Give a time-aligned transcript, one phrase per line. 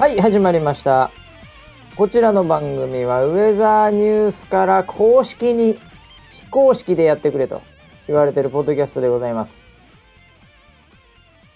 [0.00, 1.10] はい始まりました。
[1.94, 5.78] こちらの番組はウェザーニュースから公式に
[6.30, 7.60] 非公式でやってくれと
[8.06, 9.60] 言われてるポッドキャストでございます。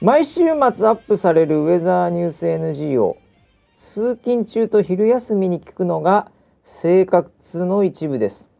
[0.02, 3.16] 毎週末アップされるウェザーニュース NG を
[3.72, 6.30] 通勤中と昼休みに聞くのが
[6.62, 8.50] 生活の一部です。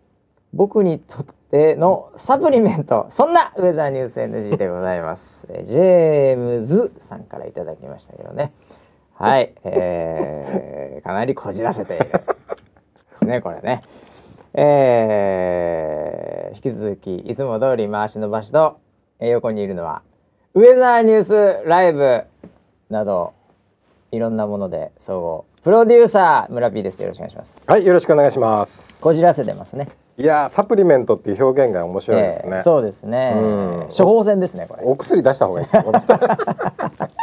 [0.55, 3.05] 僕にとってのサプリメント。
[3.11, 5.47] そんなウェザーニュース NG でございます。
[5.67, 8.55] ジェームズさんからいただきましたけどね。
[9.17, 12.05] はい、えー、かなりこじらせている。
[12.07, 12.19] で
[13.17, 13.83] すねこれね。
[14.55, 18.79] えー、引き続きいつも通り回しの場所と
[19.21, 20.03] えー横にいるのは
[20.55, 22.23] ウェザーニュースライブ
[22.91, 23.33] など
[24.13, 27.01] いろんなもので総合プロデューサー村 P です。
[27.01, 27.63] よろしくお願いします。
[27.67, 29.01] はい、よろしくお願いします。
[29.01, 29.89] こじらせてますね。
[30.19, 32.57] いやー、サプリメントっていう表現が面白いですね。
[32.57, 33.33] えーそうですね。
[33.35, 33.89] うん。
[33.89, 34.83] 処方箋ですねこれ。
[34.85, 35.85] お薬出した方がいいですよ。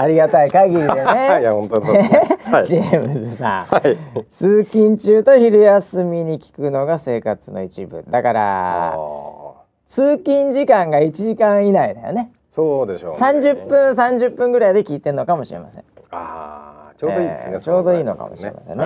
[0.00, 1.80] ありがたい限りでね はい、いや、本当。
[1.82, 2.66] はい。
[2.66, 4.24] ジェームズさん、はい。
[4.30, 9.48] 通勤中と昼休みに聞くのが生活の一部だかあらー
[9.86, 13.18] 通勤時間が1時間以内だよねそうでしょう、ね。
[13.18, 13.66] 30。
[13.66, 17.60] 分30分ぐらいで聞いてるのかもしれませんああ、ちょうどいいですね。
[17.60, 18.84] ちょうどいいのかもしれませんね。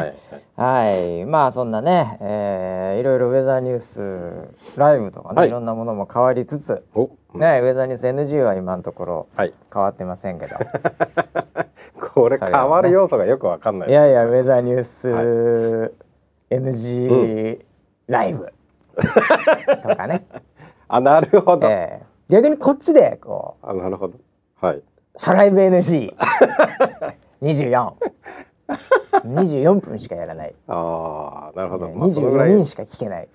[0.57, 0.91] はい。
[0.91, 1.25] はい。
[1.25, 5.49] まあそんなね、えーいろいろウェザーニュースライブとかね、はい。
[5.49, 6.85] い、ろんなものも変わりつつ、
[7.35, 9.55] ねウェザーニュース NG は今のところはい。
[9.73, 10.57] 変わってませんけど。
[12.15, 13.89] これ変わる要素がよくわかんない。
[13.89, 15.95] いやいやウェザーニュース
[16.51, 17.65] NG
[18.09, 18.53] ライブ。
[18.95, 20.27] とかね、
[20.87, 21.67] あ、なるほど。
[21.67, 23.67] えー逆にこっちでこう。
[23.67, 24.15] あ、なるほど。
[24.59, 24.83] はい。
[25.17, 26.15] サライブ NG24
[27.43, 31.89] 24分しかやらない、ああ、なるほど。
[31.89, 33.29] えーまあ、そのぐ24らい人しか聞けない。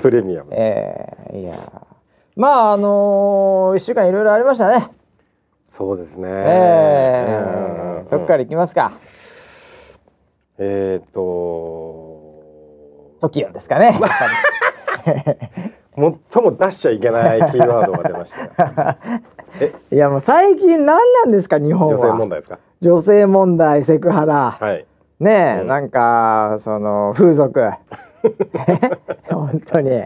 [0.00, 0.50] プレミアム。
[0.52, 1.70] えーいやー。
[2.36, 4.88] まああのー、1週間いろいろありましたね。
[5.66, 6.28] そうですね。
[6.30, 8.92] えー、どっから行きますか？
[10.58, 11.20] えーっと。
[13.20, 13.98] TOKIO ですかね。
[16.32, 18.96] 最も出しちゃいけないキーワードが出ました
[19.92, 22.58] いやもう最近何なんですか日本は女性問題ですか？
[22.80, 24.86] 女性問題セクハラ、はい。
[25.20, 27.60] ねえ、うんなんかその風俗
[29.28, 30.04] 本当に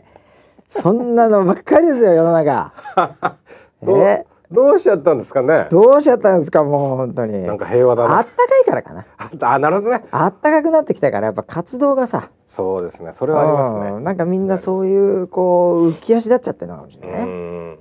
[0.69, 2.73] そんなのばっかりですよ世の中
[3.83, 4.27] どうえ？
[4.51, 5.67] どうしちゃったんですかね？
[5.71, 8.19] どうしちゃったんですかもう本当になんか平和だな。
[8.19, 9.07] あったかいからかな
[9.49, 10.05] あ、あなるほどね。
[10.11, 13.13] あったかくなってきたからやっぱ活動がさそうですね。
[13.13, 13.81] それはありますね。
[13.97, 14.87] うんなんかみんなそうう。
[14.87, 17.77] いうこう浮き足立っちゃってるのかもしれうないね、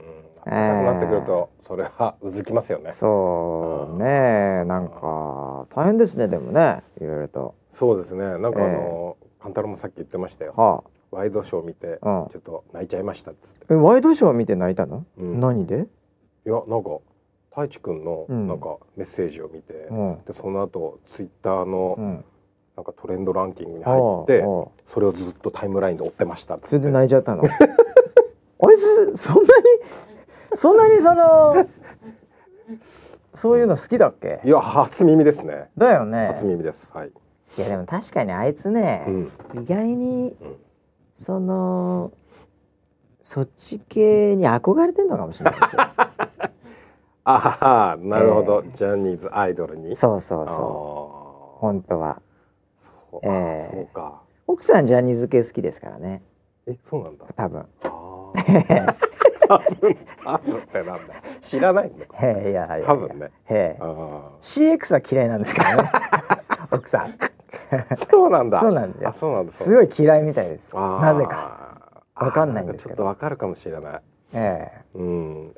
[0.49, 0.51] ん。
[0.51, 2.91] 暖かくなってくると、それはうずきますよね。
[2.91, 4.63] そうね。
[4.65, 6.81] なんか大変ですねでもね。
[6.99, 7.55] いろいろと。
[7.71, 8.23] そうですね。
[8.37, 10.53] なんかあの、カンタもさっき言ってましたよ。
[10.55, 10.89] はあ。
[11.11, 12.11] ワイドショー見て、ちうん。
[12.11, 13.65] ょっと泣いちゃいましたっつって。
[13.69, 15.39] えワイドショー見て泣いたの、うん。
[15.39, 15.87] 何で？
[16.45, 16.89] いや、なんか。
[17.49, 18.47] 太一くんのうん。
[18.47, 20.19] なんかメッセージを見て、うん。
[20.25, 22.23] でその後ツイッターのうん。
[22.77, 24.67] なんかトレンドランキングに入って、ああ。
[24.85, 26.67] それをずっとタイムラインで追ってましたっつって。
[26.69, 27.43] それで泣いちゃったの？
[28.63, 29.47] あいつそんなに
[30.55, 31.67] そんなにその
[33.33, 34.41] そういうの好きだっけ？
[34.43, 35.69] いや初耳ですね。
[35.77, 36.27] だよね。
[36.27, 36.91] 初耳です。
[36.93, 39.31] はい、いやでも確かにあいつね、うん、
[39.63, 40.55] 意外にうん。
[41.15, 42.11] その
[43.21, 45.81] そっち系に憧れてんのかもしれないですよ。
[47.23, 48.71] ああなるほど、ええ。
[48.75, 49.95] ジャニーズアイドルに。
[49.95, 51.57] そうそうあそう。
[51.57, 51.59] ー。
[51.59, 52.19] 本当は。
[52.75, 54.21] そう、えーそうか。
[54.47, 56.23] 奥さんジャニーズ系好きですからね。
[56.65, 57.25] えそうなんだ。
[57.35, 57.65] 多分。
[57.83, 58.95] あー
[59.57, 61.01] 多分ってなんだ。
[61.41, 63.31] 知らないんだへえいや多分ね。
[63.45, 63.77] へえ。
[63.79, 65.91] あ CX は嫌いなんですからね。
[66.71, 67.15] 奥さん。
[67.71, 68.59] ーそうなんだ。
[68.59, 69.09] そうなんですよ。
[69.09, 70.75] あそうなんだすごい嫌いみたいです。
[70.75, 71.71] なぜか。
[72.15, 72.89] わかんないんですけど。
[72.89, 74.01] ちょっとわかるかもしれない。
[74.33, 74.81] ええ。
[74.95, 75.55] うん。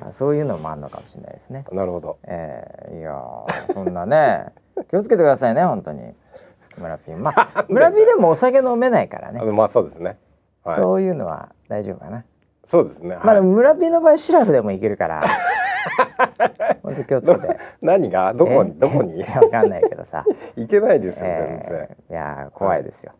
[0.00, 1.64] まあ、そういうのもあるのかもしれないですね。
[1.72, 2.18] なるほど。
[2.24, 2.98] ええ。
[2.98, 4.46] いやーそんなね。
[4.88, 6.14] 気をつけてくださいね本当に。
[6.78, 9.42] 村ピンまあ村ピンでもお酒飲めないからね。
[9.42, 10.16] まあそうですね。
[10.64, 10.76] はい。
[10.76, 12.24] そういうのは大丈夫かな、
[12.70, 15.24] そうですね、まあ村ピンの場合シラフでもいけるから。
[16.84, 17.58] 本当気をつけて。
[17.82, 18.32] 何が？
[18.32, 18.64] どこえ？
[18.64, 19.24] にどこに？
[19.26, 20.24] わかんないけどさ、
[20.54, 21.78] 行けないですよ、全然。
[21.80, 23.10] ええいやー怖いですよ。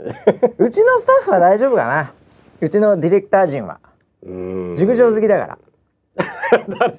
[0.56, 2.12] うちのスタッフは大丈夫かな？
[2.61, 3.81] うちのディレクター陣は。
[4.23, 4.76] うーん。
[4.76, 5.58] 熟女好きだか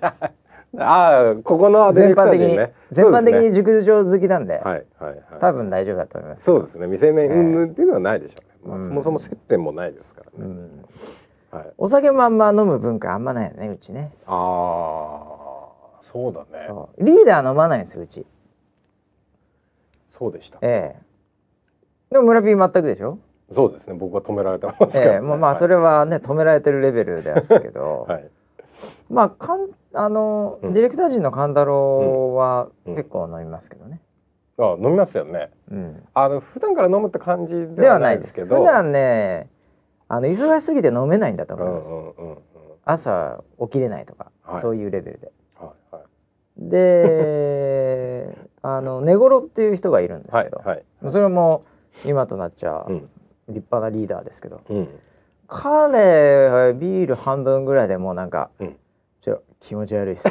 [0.09, 0.31] ら。
[0.77, 5.23] ああここの全般的に、ね全般的に熟女好きなんで、はいはいはい。
[5.39, 6.43] 多分大丈夫だと思います。
[6.43, 6.87] そうですね。
[6.87, 8.83] 未成年っていうのはないでしょうね、まあ、うん。
[8.83, 10.85] そもそも接点もないですからね、うん
[11.51, 14.11] はい、お酒もあんま飲む文化あんまないよねうちね。
[14.25, 16.65] ああそうだね。
[16.65, 16.75] そう。
[16.75, 18.25] そうリーダー飲まないんですようち。
[20.31, 20.59] でした。
[20.61, 21.01] ええ。
[22.11, 23.17] でも村ピー全くでしょ？
[23.51, 23.95] そうですね。
[23.95, 25.19] 僕は止められてますから、ええ。
[25.19, 28.29] もうまあそれはね止められてるレベルですけど、 はい。
[29.09, 30.73] まあかんあの、うん。
[30.73, 32.95] ディレクター陣の勘太郎はうん。
[32.95, 33.99] 結構飲みますけどね。
[34.59, 35.49] あ飲みますよね。
[35.71, 36.03] うん。
[36.13, 38.57] あの普段から飲むって感じででははないいですすけど。
[38.59, 39.49] 普段ね、
[40.13, 41.91] あの忙しすぎて飲めないんだとうん思いうます。
[41.93, 42.37] んうんうん
[42.83, 44.61] 朝起きれないとか、はい。
[44.61, 45.31] そういうレベルで。
[45.57, 46.69] はいはい。
[46.69, 51.63] で、 あの寝頃っていう人がいるんですけど、はいはいそれも
[52.05, 53.09] 今となっちゃうん。
[53.47, 54.87] 立派なリーダーですけど、うん。
[55.47, 58.77] 彼はビール半分ぐらいでもうなんか、うん。
[59.21, 60.27] ちょ気持ち悪いっす。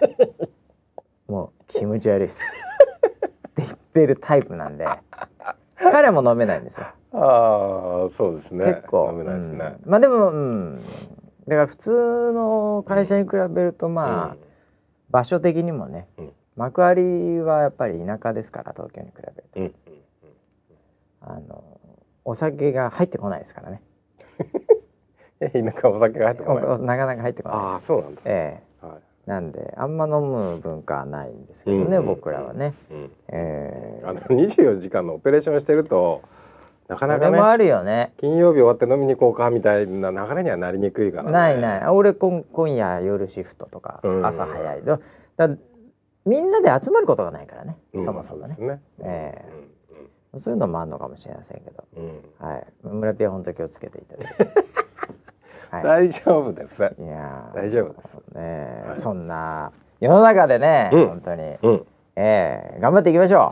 [1.28, 2.42] もう気持ち悪いっす。
[3.48, 4.86] って言ってるタイプなんで
[5.76, 8.64] 彼も飲めないんですよああそうですね。
[8.66, 9.10] 結構。
[9.10, 9.90] 飲めないですね、うん。
[9.90, 10.80] まあでもうん。
[11.48, 14.36] だから普通の会社に比べるとまあ、
[15.10, 16.32] 場所的にもね、うん。
[16.56, 19.74] 幕張はやっぱり田舎ですから東京に比べると、うんうん
[21.22, 21.62] あの
[22.24, 23.82] お酒が入ってこないですからね。
[25.40, 26.82] え 田舎お酒が入ってこない。
[26.82, 27.58] なかなか入ってこない。
[27.58, 28.86] ああそうなんですね、ええ。
[28.86, 28.98] はい。
[29.26, 32.06] なんであんま飲む文化はないんですけどね、うんうんうん。
[32.06, 32.74] 僕らはね。
[32.90, 33.10] うん。
[33.28, 34.02] ええ。
[34.04, 36.22] あの24時間のオペレーションしてると
[36.90, 37.38] なかなかね。
[37.38, 38.12] もあるよね。
[38.16, 41.30] 金曜日終わって飲みに行こうかみたいな流れにはなりにくいからね。
[41.30, 41.80] ないない。
[41.82, 44.26] あ俺今今夜夜シフトとかうん。
[44.26, 44.84] 朝早い。
[44.84, 44.98] だ
[45.36, 45.56] だ
[46.26, 48.04] みんなで集まることがないからね、うん。
[48.04, 48.56] そもそもね。
[48.58, 48.80] ね。
[49.02, 49.70] えうん
[50.38, 52.04] そういうのもあるのかもしれませんけど、うん。
[52.04, 52.66] うんはい。
[52.82, 54.44] 村ピは本当気をつけていただいて。
[55.70, 56.82] は大丈夫です。
[56.82, 57.02] い。
[57.02, 58.18] いやー大丈夫です。
[58.34, 58.96] ね、はい。
[58.96, 59.70] そんな
[60.00, 61.08] 世の中でね、うん。
[61.08, 61.86] 本当に、うん。
[62.16, 63.50] ええ頑張っていきましょ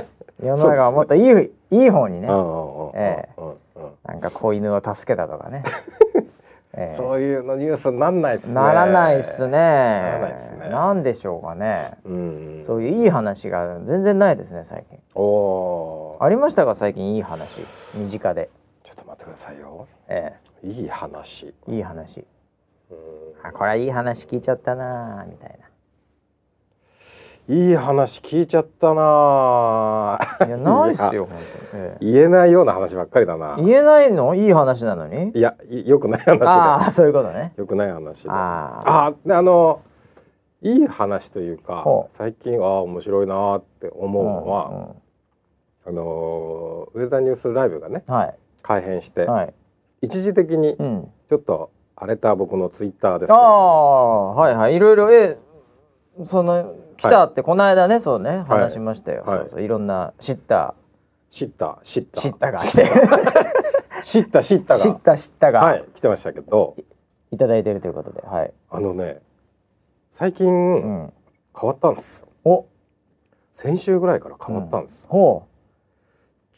[0.00, 0.06] う。
[0.42, 2.28] 世の中はもっといい、いい方にね。
[2.28, 3.56] えうんうんうん
[4.04, 5.62] なんか子犬を助けたとかね。
[6.74, 10.30] え えそういうのニュースになんないっすねならないっすね。
[10.70, 11.92] なんでしょうかね。
[12.04, 14.98] うんそういういい話が全然ないですね最近。
[15.14, 17.60] おありましたか最近いい話？
[17.94, 18.50] 身近で。
[18.84, 22.26] ちょっと待ってくださいよえいい話えいい話。
[22.90, 22.96] うん
[23.42, 25.58] あこれはいい話聞いちゃったなーみたい
[27.48, 30.18] いい話聞いちゃったな。
[30.40, 30.46] な。
[30.46, 31.28] いや ないっすよ
[32.00, 33.56] 言えないような話ばっかりだな。
[33.58, 34.34] え言えないの？
[34.34, 35.30] いい話なのに？
[35.30, 36.44] いやいよくない話で。
[36.46, 37.52] ああそういうことね。
[37.56, 38.30] よくない話で。
[38.30, 39.06] ああ。
[39.06, 39.80] あであの
[40.62, 44.88] いい話というか最近あ面白いなって思うのは、うんうん
[45.88, 48.34] あのウェザーニュースライブがねはい。
[48.60, 49.54] 改編して、はい。
[50.02, 51.08] 一時的にうん。
[51.28, 54.74] ちょっと荒れた僕のツイッターですけあど、あはいはい。
[54.74, 55.38] いろいろえ
[56.24, 59.38] その来たってこの間ねそうね話しましたよ、はい。
[59.38, 60.74] そうそういろんな知った
[61.28, 62.94] 知った知った知ったが知った
[64.02, 64.80] 知った知ったが。
[64.84, 66.76] 知った知ったが、はい来てましたけど。
[67.32, 69.20] い、ただいてるということではい、あのね
[70.12, 71.12] 最近うん、
[71.58, 72.28] 変わったんですよ。
[72.44, 72.66] お。
[73.50, 75.44] 先週ぐらいから変わったんです、ほ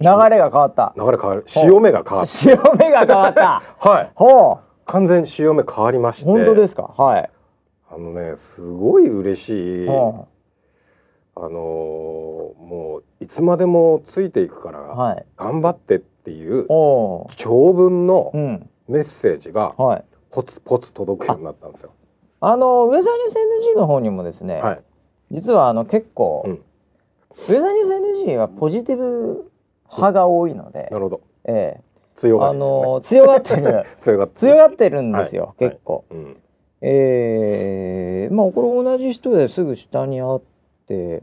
[0.01, 0.05] う。
[0.05, 0.95] 流れが変わった。
[0.97, 1.43] 流れ変わる。
[1.47, 3.35] 潮目が変わっ潮目が変わった。
[3.35, 4.11] た はい。
[4.15, 6.31] ほ完全に潮目変わりまして。
[6.31, 6.83] う本当ですか？
[6.97, 7.31] はい、
[7.91, 10.27] あのねすごい嬉しいほ
[11.37, 11.53] あのー
[12.69, 21.93] もういつまでもついていくからうはい頑張ってっていう長文のうんメッセージがはいポツポツ届くようになったんですよ。
[22.41, 23.37] あのウェザーニュース
[23.75, 24.83] NG の方にもですね、はい。
[25.31, 29.51] 実はあの結構、うんウェザーニュース NG はポジティブ
[29.91, 31.21] 派が多いのでな、るほど。
[31.45, 31.81] ええ
[32.17, 32.59] 強がね。
[32.59, 34.35] の強がってる 強がって。
[34.37, 36.05] 強がってるんですよ、はい結構。
[36.11, 36.37] うん。
[36.81, 40.43] えーまあこれ同じ人ですぐ下にあっ
[40.87, 41.23] て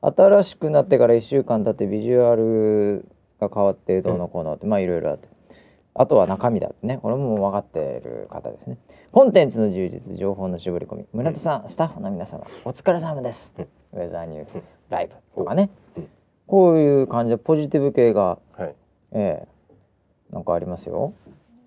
[0.00, 3.04] 新しくなってから1週間経ってビジュアル
[3.40, 5.28] が変わってどうのこうのって、まあいろいろあって。
[5.94, 6.98] あとは中身だってね。
[6.98, 8.78] これも分かっている方ですね。
[9.10, 11.04] コンテンツの充実情報の絞り込み。
[11.12, 16.08] 村田さん、スタッフの皆様お疲れ様です、うんウェザーニュースライブとかね、うん。
[16.46, 18.74] こういう感じでポジティブ系がはい。
[19.12, 19.48] ええ
[20.30, 21.14] なんかありますよ。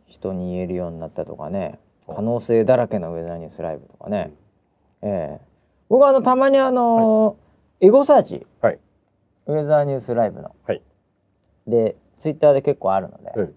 [0.08, 1.80] 人に言えるようになったとかね
[2.15, 4.32] 可能性だらけのウェザーニュースライブとかね、
[5.01, 5.41] ええ。
[5.89, 7.38] 僕はあのたまにあの、
[7.80, 8.46] エゴサーチ。
[8.62, 8.80] はい。
[9.48, 10.82] ウェザーニュースライブの、はい。
[11.68, 13.56] でツイッターで結構あるので、うん。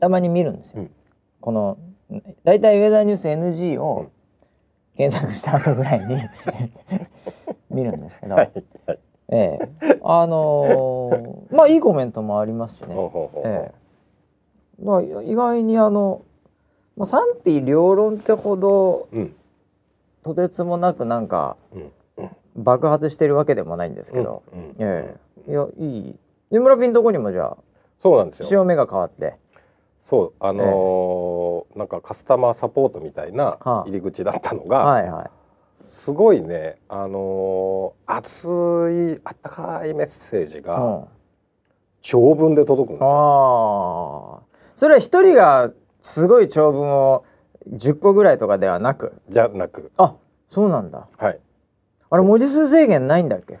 [0.00, 0.90] たまに見るんですよ、うん。
[1.40, 1.78] この
[2.44, 4.10] だいたいウェザーニュース NG を
[4.96, 6.22] 検索した後ぐらいに
[7.70, 8.52] 見るんですけど、はい。
[8.86, 8.98] はい。
[9.28, 9.98] ええ。
[10.02, 12.94] あのーまあいいコメントもありますしね、
[13.44, 13.72] え
[14.80, 14.84] え。
[14.84, 16.22] まあ意外にあの、
[16.96, 19.34] まあ、賛否両論ってほどうん。
[20.22, 21.92] とてつもなくなんかうん。
[22.56, 24.60] 爆発してるわけでもないんですけど、うん。
[24.60, 24.74] うん。
[24.78, 25.14] え
[25.46, 25.50] え。
[25.50, 26.16] いやいい。
[26.50, 27.56] 根村ピンとこにもじゃあ
[27.98, 28.46] そうなんですよ。
[28.48, 29.36] 潮目が変わって。
[30.00, 33.84] そうあのーなんかカスタマーサポートみたいなはあ。
[33.86, 35.30] 入り口だったのが、はいはい。
[35.88, 38.46] すごいねあのー熱
[39.16, 40.64] いあったかいメッセージうん。
[40.64, 41.04] が
[42.00, 44.40] 長文で届くんですよ。
[44.40, 45.70] ああそれは一人が
[46.06, 47.24] すごい長文を
[47.72, 49.20] 10個ぐらいとかではなく。
[49.28, 49.90] じゃなく。
[49.96, 50.14] あ
[50.46, 51.08] そうなんだ。
[51.18, 51.38] はい。
[52.10, 53.58] あれ文字数制限ないんだっけ？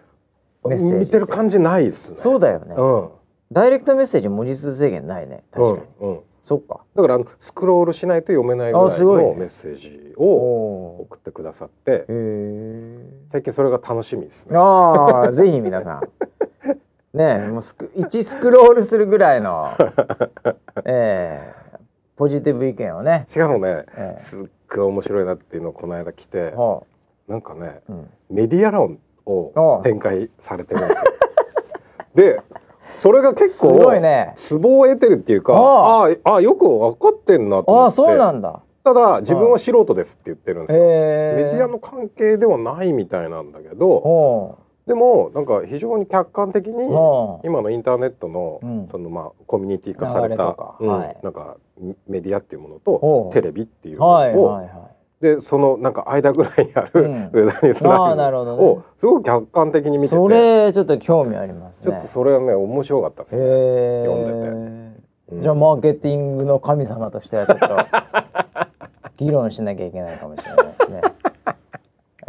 [0.64, 2.16] メッセージ見てる感じないですね。
[2.16, 3.08] そうだよね、うん。
[3.52, 5.44] ダイレクトメッセージ文字数制限ないね。
[5.50, 6.10] 確かに、うん。
[6.10, 6.84] うんそっか。
[6.94, 11.90] だからあのスクロールしないと読めないぐらいのメッセージをお送ってくださって。
[11.90, 14.56] へえ最近それが楽しみですね。
[14.56, 16.02] ああぜひ皆さん。
[17.12, 19.70] ねえもうスク1スクロールするぐらいの。
[20.86, 21.65] ええ
[22.16, 24.20] ポジティブ意見をね、しかもねええ。
[24.20, 26.82] すっごい面白いなっていうのをこの間来ては
[27.28, 31.12] なんかねあうん、メディア論あをあ展開されてるんですよ。
[32.14, 32.40] で
[32.94, 34.32] それが結構すごいね。
[34.36, 37.82] ツボを得てるっていうかああああよく分かってんなと思って。
[37.82, 38.60] ああそうなんだ。
[38.82, 40.84] ただ自分は素人ですって言ってるんですよ。
[40.84, 40.90] メ
[41.52, 46.84] ディアの関係ではないみたいなんだけどほでもなんか非常に客観的に
[47.44, 48.88] 今のインターネットの,、うん。
[48.88, 50.56] そのまあコミュニティ化された
[51.22, 51.56] なんか
[52.06, 53.34] メディアっていうものほとう。
[53.34, 54.68] テレビっていうのを、
[55.20, 57.30] でそのなんか間ぐらいにある、うん。
[57.34, 60.16] ウェザーニュースライあーなるほブをすごく客観的に見てて。
[60.16, 61.82] それちょっと興味ありますね。
[61.82, 64.04] ちょっとそれはね面白かったですね。
[64.04, 64.48] 読んで
[65.32, 65.42] うん。
[65.42, 67.66] じゃあマーケティングの神様としてはちょっと
[69.18, 71.00] 議論しなきゃいけないかもしれないですね。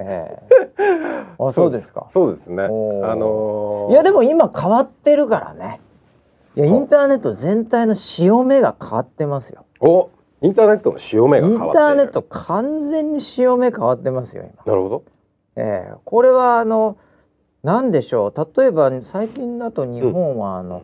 [0.08, 0.40] え
[0.80, 2.08] えあそうですか。
[2.10, 2.64] そうですね。
[2.64, 5.80] あのーいやでも今変わってるからね。
[6.56, 9.66] いやインターネット全体の潮目が変わってますよ。
[9.80, 10.10] お
[10.42, 14.64] インターネットの潮目インが変わっているターネット完全に潮目変わってますよ今。
[14.66, 15.04] なるほど。
[15.56, 16.98] ええこれはあの
[17.64, 20.84] なんでしょう例えば最近だと日本はあの、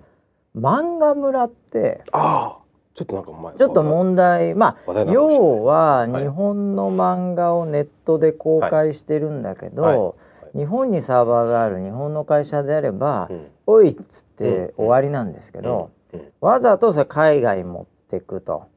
[0.56, 2.62] 漫画村ってああ
[2.93, 6.23] ちょっとなんか前ちょっと問題まあ要ははい。
[6.23, 9.97] 日本の漫画をネットで公開してるんだけど、はい。
[9.97, 10.13] は
[10.53, 10.57] い。
[10.59, 16.21] 日本にサーバーがある日本の会社であればうん「おい」っつっうんて終わりなんですけど、うん。
[16.41, 18.67] わざとそれ海外持ってくと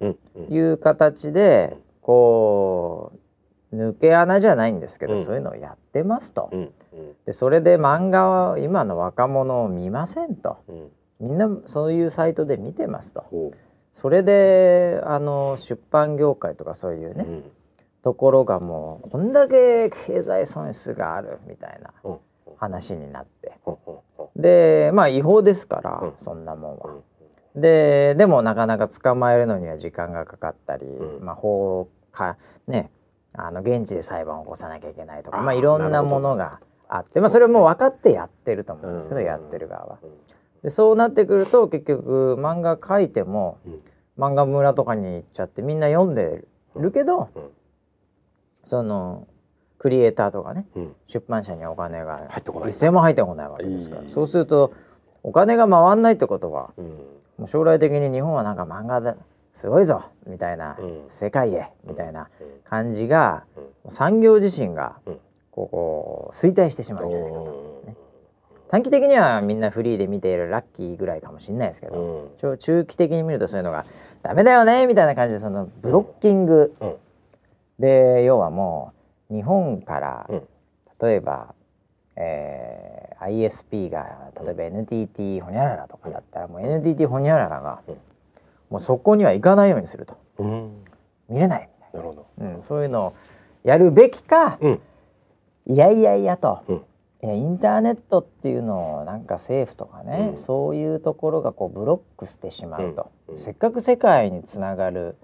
[0.49, 3.13] いう形でこ
[3.73, 5.25] う抜け穴じゃないんですけど、うん。
[5.25, 6.49] そういうのをやってますと。
[6.53, 6.73] うん。
[7.27, 10.57] でそれで漫画は今の若者を見ませんと。
[11.21, 13.25] みんなそういうサイトで見てますと。
[13.97, 17.45] ほそれであの出版業界とかそういうね、ううん。
[18.03, 22.19] ところがもうこんだけ経済損失があるみたいなうん。
[22.59, 23.53] 話になって。
[23.63, 26.15] ほうほうほでまあ違法ですから、うん。
[26.19, 26.95] そんなもんは。
[26.95, 31.25] うででもなかなか捕まえるのには時間がかかったり、うん。
[31.25, 32.37] まあ法か
[32.67, 32.91] ね
[33.33, 39.27] あの現地で裁判を起こさなきゃいけないとかまあいろんなものがあってまあそれも分かってやってると思うんですけど、うん。
[39.27, 39.99] やってる側は。
[40.67, 43.81] うんでそうなってくると結局漫画描いてもうん。
[44.19, 47.51] 漫画村とかに行っちゃってみんな読んでるけど、うん。
[48.65, 49.29] その
[49.79, 50.97] クリエイターとかねうん。
[51.07, 52.71] 出版社にはお金が入ってこない。
[52.71, 54.09] 一銭も入ってこないわけですから。
[54.09, 54.73] そうすると
[55.23, 56.85] お金が回んないってことはうん。
[57.37, 59.15] もう将来的に日本はなんか漫画で
[59.53, 61.05] すごいぞみたいな、うん。
[61.09, 62.47] 世界へみたいなうん。
[62.65, 63.45] 感じが、
[63.85, 63.91] うん。
[63.91, 65.21] 産業自身がうん。
[65.51, 67.45] こうこう衰退してしまうんじゃないかと
[68.69, 72.39] 短期的にはみんなフリーで見ているラッキーぐらいかもしれないですけど、うん。
[72.39, 73.87] ちょ中期的に見るとそういうのが
[74.23, 76.75] ダメだよねみたいな感じでそのブロッキング。
[76.81, 76.95] うん。
[77.79, 78.93] で要はも
[79.31, 80.43] う日本からうん。
[81.01, 81.55] 例えば、
[82.17, 87.97] えー ISP が例えば NTT ホニャララとかだったらもう NTT ホニャララがうん。
[88.69, 90.19] もうそこには行かないようにすると。
[90.39, 90.85] うん。
[91.29, 92.03] 見れないみたいな。
[92.03, 92.27] るほど。
[92.45, 93.15] な、うん、そういうのを
[93.65, 94.81] やるべきか、うん。
[95.67, 96.63] いやいやいやと、
[97.23, 100.37] インターネットっていうのをなんか政府とかね、うん。
[100.37, 103.35] そういうところがこうブロックしてしまうと、うん。
[103.35, 103.39] うん。
[103.39, 105.17] せっかく世界につながる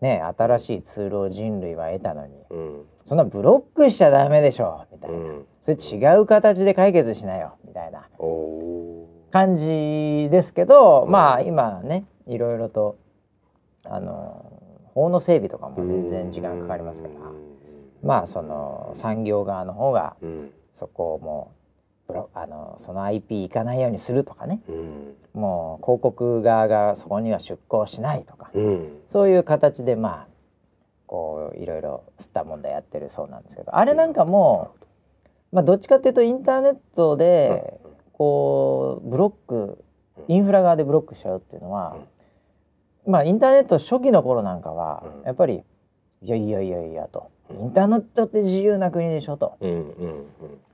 [0.00, 2.82] ね新しいツールを人類は得たのにうん。
[3.04, 5.46] そんなブロックしちゃダメでしょみたいな、うん。
[5.60, 8.08] それ違う形で解決しなよみたいな。
[9.30, 11.10] 感じですけど、うん。
[11.10, 12.96] まあ今ねいろいろと
[13.84, 14.52] あの
[14.94, 17.14] 法の整備とかも全然時間かかりますから、
[18.02, 21.52] まあその産業側の方がうんそこをも
[22.06, 24.60] うブロあのその IP 行かないようにするとかね。
[24.68, 25.14] うん。
[25.34, 29.00] もう広告側がそこには出向しないとか、うん。
[29.08, 30.26] そういう形でまあ
[31.08, 33.76] こういろいろ吸った問題やってるそうなんですけど。
[33.76, 34.70] あれなんかも
[35.52, 37.80] う、まあ、どっちかっていうとインターネットで
[38.12, 39.84] こうブロック
[40.28, 41.96] インフラ側でブロックしちゃうっていうのは、
[43.04, 45.24] まあインターネット初期の頃なんかはうん。
[45.24, 45.64] やっぱり
[46.22, 49.54] いやいやいやいやとインターネットって自由な国でしょと。
[49.60, 50.24] うんうん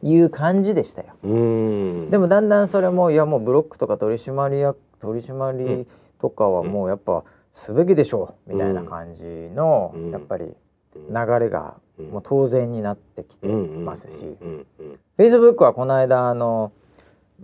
[0.03, 1.09] いう感じでしたよ。
[1.23, 5.87] でもだんだんそれもいやもうブロックとか取締りや取締り
[6.21, 10.11] とかはもうやっぱすべきでしょうみたいな感じのうん。
[10.11, 10.55] やっぱり
[10.95, 12.07] 流れがうん。
[12.11, 16.73] もう当然になってきてうんますしフェイスブックはこの間あの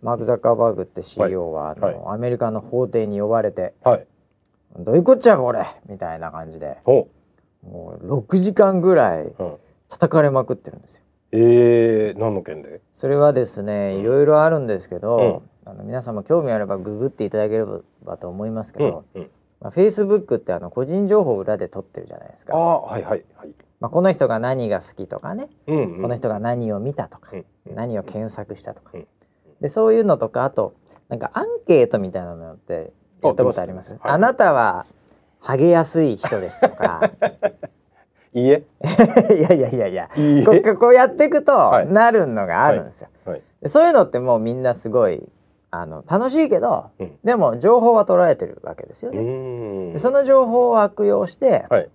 [0.03, 1.95] マーク・ザッカーバーグって CEO はあはい。
[1.95, 4.07] のアメリカの法廷に呼ばれてはい
[4.79, 6.77] 「どういうこっちゃこれ」みたいな感じで。
[6.85, 7.07] お
[7.63, 9.57] もう6時間ぐらいうん、
[9.89, 11.03] 叩かれまくってるんですよ。
[11.33, 12.81] えー、何の件で？
[12.93, 17.65] それはですねいろいろあるんですけど、うあの皆様興味あればググっていただけれ
[18.05, 22.57] ばと思いますけうんど、うん、まあ、Facebook ってあの個人情報を裏で取ってるじゃないですか。
[22.57, 29.07] ああはいはいはい、まあ、この人が何が好きとかね、うんうん、この人が何を見たとか、うん何を検索したとか、うん
[29.61, 30.75] でそういうのとかあと
[31.11, 33.95] なんかアンケートみたいなのってやったことあります？
[34.01, 34.87] あなたは
[35.41, 37.11] ハゲやすい人ですとか。
[38.33, 38.63] いいえ。
[39.35, 40.11] いやいやいやいや。
[40.17, 40.45] いいえ。
[40.45, 41.93] こうこうやっていくとはい。
[41.93, 43.09] なるのがあるんですよ。
[43.25, 43.43] はい。
[43.63, 45.27] でそういうのってもうみんなすごい
[45.71, 47.19] あの楽しいけど、うん。
[47.25, 49.99] でも情報は捉えてるわけですようね。
[49.99, 51.89] その情報を悪用して、はい。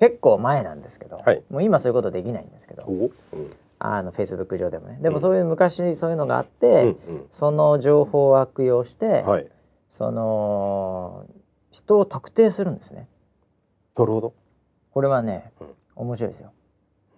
[0.00, 1.42] 結構前なんですけど、はい。
[1.50, 3.50] もう今そういうことできないんですけどお、うん。
[3.78, 4.98] あのフェイスブック上でもね。
[5.00, 9.46] でもそういう昔そういうのがあって、うんその情報を悪用して、うん、はい。
[9.88, 11.24] その
[11.70, 13.08] 人を特定するんですね。
[13.96, 14.34] なるほど、
[14.92, 15.66] これはね、うん。
[15.96, 16.52] 面白いですよ。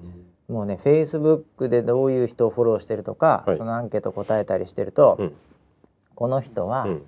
[0.01, 0.55] うん。
[0.55, 3.57] もうね、フェイスブックでどういう人をフォローしてるとか、はい。
[3.57, 5.37] そのアンケート答えたりしてると、うん。
[6.15, 7.03] この人は、うん。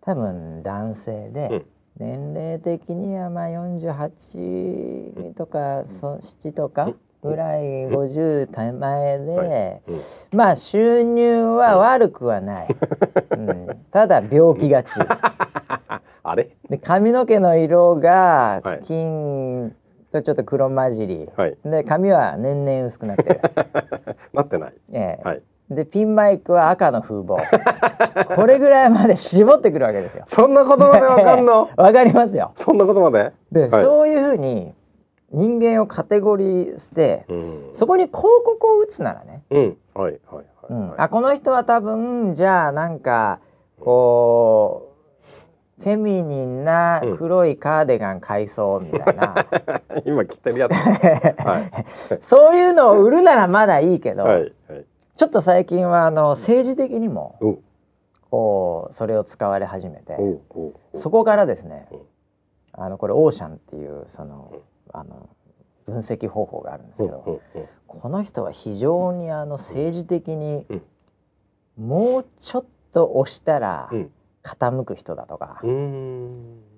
[0.00, 1.66] 多分男性で、うん。
[1.98, 6.92] 年齢的にはまあ48とか、そ7とか
[7.22, 9.82] ぐらい50手前で、はい。
[9.88, 10.00] うん。
[10.36, 12.68] まあ収入は悪くはない、
[13.32, 14.98] うん、ただ病気がち
[16.28, 16.50] あれ？
[16.68, 18.80] で髪の毛の色がはい。
[18.84, 19.74] 金
[20.12, 21.56] とちょっと黒混じり、はい。
[21.64, 23.40] で髪は年々薄くなってる、
[24.32, 24.74] なってない。
[24.92, 25.22] ええ。
[25.24, 25.42] はい。
[25.68, 27.36] でピンマイクは赤の風貌。
[28.36, 30.24] これぐらいまで絞ってくるわけですよ。
[30.26, 31.68] そんなことまでわかんの？
[31.76, 32.52] わかりますよ。
[32.54, 33.32] そんなことまで？
[33.50, 33.82] で、はい。
[33.82, 34.74] そういうふうに
[35.32, 37.70] 人間をカテゴリーして、うん。
[37.72, 39.76] そこに広告を打つならね、うん。
[39.94, 40.88] はいはいはい、うん。
[40.90, 43.40] はいあこの人は多分じゃあなんか
[43.80, 44.95] こう
[45.78, 49.34] フェミニンな黒いカーディガン買いそうみたいな、
[50.06, 50.72] 今着てるやつ。
[51.44, 52.18] はい。
[52.22, 54.86] そういうのを売るならまだいいけど、はいはい。
[55.14, 57.36] ちょっと最近はあの政治的にも
[58.30, 60.18] こうそれを使われ始めて
[60.92, 62.00] そこからですねうん。
[62.72, 64.60] あのこれオーシャンっていうそのうん。
[64.92, 65.28] あの
[65.84, 67.68] 分析方法があるんですけど、うんうんうん。
[67.86, 70.82] この人は非常にあの政治的にうん。
[71.86, 74.10] もうちょっと押したらうん
[74.46, 75.60] 傾く人だとか、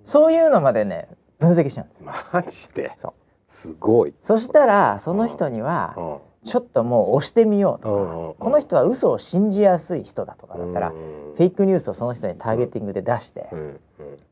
[0.03, 1.07] そういうのまでね
[1.39, 2.11] 分析しちゃうんですよ。
[2.33, 2.91] マジで？
[2.97, 3.13] そう。
[3.47, 6.17] すごい、そしたらその人にはうん。
[6.45, 10.95] ちょっともう押してみようとか、うんうんこの人は嘘を信じやすい人だとかだったら、うん
[11.35, 13.79] フェイクニュースをその人にターゲティングで出して、うんうん。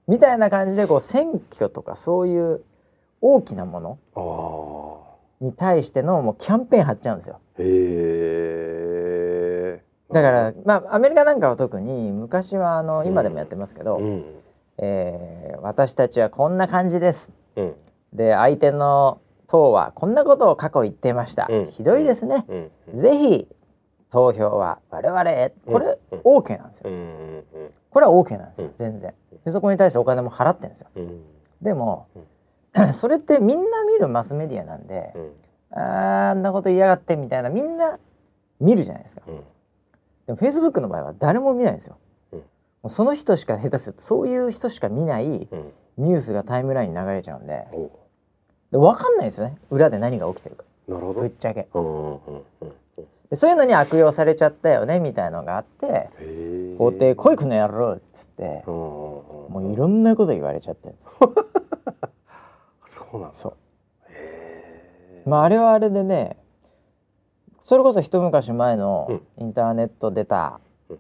[0.08, 2.64] みたいな感じでこう選挙とかそういう
[3.20, 7.42] 大きなものあに対してのもうキャンペーン張っちゃうんですよ。
[10.12, 14.26] だから、まあアメリカなんかは特に昔はあの今でもやってますけど、うん。
[14.78, 17.32] えー私たちはこんな感じです。
[17.56, 17.76] うん。
[18.14, 21.48] で相手の党はこんなことを過去言ってました。
[21.50, 21.66] うん。
[21.66, 22.46] ひどいですね。
[22.48, 23.00] うん。
[23.00, 23.48] ぜひ
[24.12, 26.90] 投票は我々へこれうん OK なんですよ。
[27.90, 28.74] これは OK なんですようん。
[28.78, 29.14] 全然。
[29.44, 30.88] でそこに対してお金も払ってるんですよ。
[30.96, 31.22] うん。
[31.62, 32.08] でも、
[32.94, 35.14] それってみんな見るマスメディアなんで、
[35.72, 37.98] あんなこと言いやがってみたいなみんな
[38.60, 39.24] 見るじゃないですか。
[40.28, 41.98] うんでも Facebook の場合は誰も見ないんですよ。
[42.32, 42.40] うん。
[42.40, 42.46] も
[42.86, 45.72] うその人しか下手するとそういう人しか見ないうん。
[45.98, 47.66] ニュースがタイムラインに流れちゃうんで。
[47.72, 47.90] お
[48.72, 49.58] で分かんないですよね。
[49.72, 50.66] 裏で何が起きてるか。
[50.88, 51.22] なるほど。
[51.22, 51.68] ぶっちゃけ。
[51.74, 52.20] うんうんうん
[52.62, 52.74] うん。
[53.30, 56.10] でそういうのに悪用されちゃったよねみたいのがあって
[56.78, 60.88] 法廷来いこの野郎っつってもういろんなこと言われちゃって。
[60.88, 61.08] るんです
[62.86, 63.36] そうなんだ。
[63.36, 65.30] そう。
[65.30, 66.38] まああれはあれでね
[67.68, 69.44] それこそ一昔前のうん。
[69.44, 71.00] インターネット出たうん。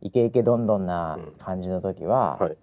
[0.00, 2.56] イケイケどんどんな感じの時は、はい。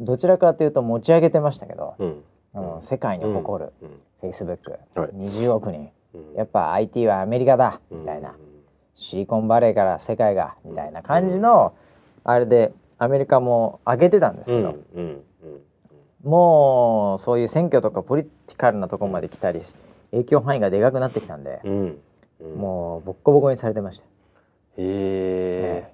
[0.00, 2.24] どちらかというと持ち上げてましたけど、うん。
[2.54, 4.30] あの世界に誇るうん。
[4.30, 5.10] Facebook、はい。
[5.10, 5.90] 20億人。
[6.14, 6.34] うん。
[6.34, 8.36] やっぱ IT はアメリカだみたいな、
[8.94, 11.74] シリコンバレーから世界がみたいな感じの
[12.24, 14.62] あれでアメリカも上げてたんですうん。
[14.94, 15.20] けど、
[16.22, 19.60] もうそういう選挙とかポリティカルなところまで来たり
[20.12, 21.60] 影響範囲がでかくなってきたんで
[22.56, 24.06] もうボッコボコにされてました。
[24.06, 24.08] へ
[24.78, 25.92] え。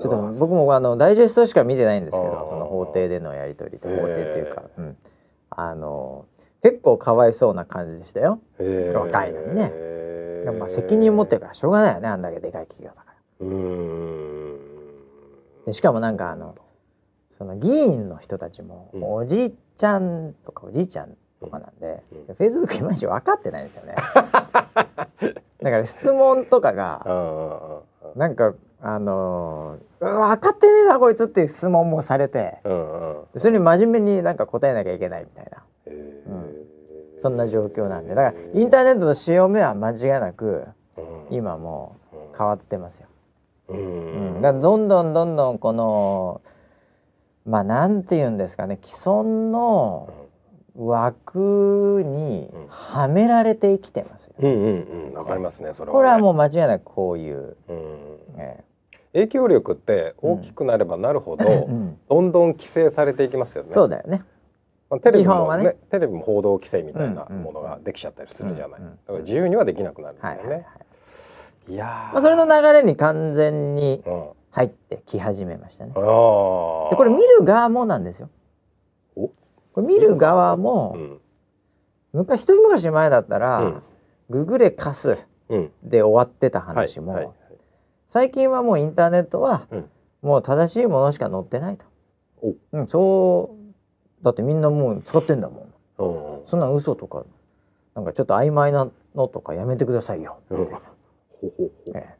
[0.00, 4.96] ちょっと僕もあのダイジェストしか見てないんですけどその法廷でのやり取りと法廷っていうか、うん、
[5.50, 6.26] あの
[6.62, 8.40] 結構かわいそうな感じでしたよ。
[8.58, 9.72] 若いのにね。
[10.44, 13.46] でもまあ責任持ってるからしょうがないよねあんだけでかい企業だから。
[13.46, 14.58] うーん。
[15.66, 16.56] でしかもなんかあの
[17.30, 19.14] その議員の人たちも、うん。
[19.14, 22.34] おじいちゃんとかおじいちゃんとかなんで、うん。
[22.34, 23.94] フェイスブックいまいち分かってないんですよね。
[25.62, 27.06] だから質問とかが
[28.16, 38.14] なんかあのー分かってねえなこいつっていう質問もされてうんうんそれに真面目になんか答えなきゃいけないみたいな、へうそんな状況なんで。
[38.14, 40.66] だからインターネットの潮目は間違いなく
[40.98, 41.04] うん。
[41.30, 43.06] 今もう変わってますよ。
[43.68, 44.38] ううん。
[44.38, 46.42] ん、だどんどんどんどんこの
[47.46, 50.08] まあなんて言うんですかね既存の
[50.76, 54.34] 枠にうんはめられて生きてますよ。
[54.38, 58.64] うんうんうんわかりますねそれはねこれはもう間違いなくこういう、うんえ
[59.12, 63.70] 影響力って大きくなればなるほど、えうんどんどん規制されていきますよね。
[63.70, 64.24] そうだよね。
[64.90, 68.80] まあテレビもねねテレビも報道規制みたいなものができちゃったりするじゃない。
[68.80, 70.66] だから自由にはできなくなるんだよはいはいはいね。。
[71.68, 75.92] いやーまあそれの流れに完全にうん入ってき始めましたね。
[75.94, 78.28] あーでこれ見る側もなんですよ。
[79.74, 81.20] おこれ見る側も、うん。
[82.12, 83.82] 昔一昔前だったら、うん。
[84.30, 85.72] ググれカスうん。
[85.82, 87.30] で終わってたはい話も、はい。
[88.06, 89.90] 最近はもうインターネットは、うん。
[90.22, 91.84] もう正しいものしか載ってないと。
[92.42, 92.54] お。
[92.72, 93.56] うん、そ
[94.20, 95.64] うだってみんなもう使ってんだもん。
[95.96, 97.24] うんそんな嘘とか
[97.94, 100.38] なんかちょっと曖昧なのとかやめてくださいよ。
[100.50, 100.68] うん。
[101.42, 102.14] ええ。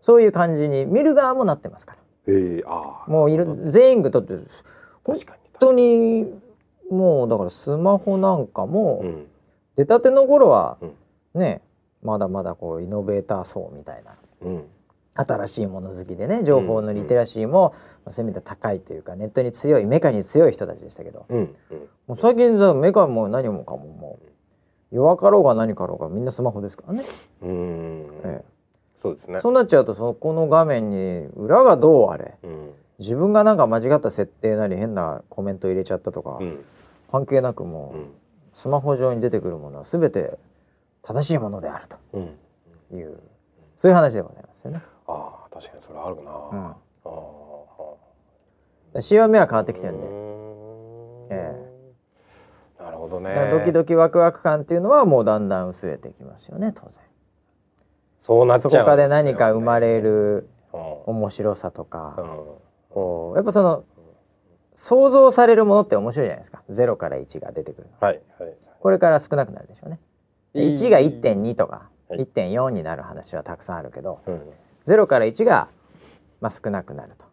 [0.00, 1.98] そういう感じに見る側もなってますから。
[2.28, 4.34] ええああもういる全員がだって
[5.04, 5.16] 本
[5.58, 6.32] 当に
[6.92, 9.26] もうだからスマホなんかも、うん。
[9.74, 11.40] 出たての頃はうん。
[11.40, 11.62] ね
[12.02, 14.64] まだまだこうイノベーター層みたいなうん。
[15.14, 17.74] 新しいもの好きでね情報のリテラシーも、
[18.04, 21.26] まあそういう意味では高いというかネットに強いメカに強い人たちでしたけど。
[22.06, 24.26] もう最近さメカも何もかももう
[24.94, 27.04] 弱かろうが何かろうがみんなスマホですからね、
[27.42, 28.06] うん。
[28.24, 28.44] え
[28.98, 29.36] そうですね。
[29.38, 32.72] え、そうなっちゃうとそこの画面に裏がどうあれうん。
[32.98, 36.64] 自分がなんか間違った設定なり変なコメント入れちゃったとか、うん
[37.12, 38.12] 関係なくもう、うん。
[38.54, 40.38] スマホ上に出てくるものは全て
[41.02, 42.38] 正しいものであるうん。
[42.90, 43.18] という
[43.76, 44.82] そういう話でございますよね。
[45.06, 46.30] ああ確かにそれあるな。
[46.30, 46.66] うん。
[46.66, 46.76] あ
[48.94, 51.26] あ潮目は変わってきてるんで、うーん。
[51.30, 51.72] え
[52.78, 53.48] なるほどね。
[53.50, 56.98] ドキドキワクワク感っていうのはもうだんだん薄れてきますよね当然。
[58.20, 58.78] そうなっちゃうんでね。
[58.78, 60.80] そこから何か生まれるうん。
[61.06, 62.26] 面白さとか、うん。
[62.90, 63.84] こうやっぱその
[64.74, 66.62] 想像されるものって面白いじゃないですか。
[66.70, 68.06] 0から1が出てくるの。
[68.06, 68.54] はいはい。
[68.80, 70.00] これから少なくなるでしょうね。
[70.54, 70.74] でいい。
[70.74, 72.20] 1が1.2とかはい。
[72.20, 74.40] 1.4になる話はたくさんあるけどうん。
[74.86, 75.68] 0から1が、
[76.40, 77.24] まあ、少なくなると。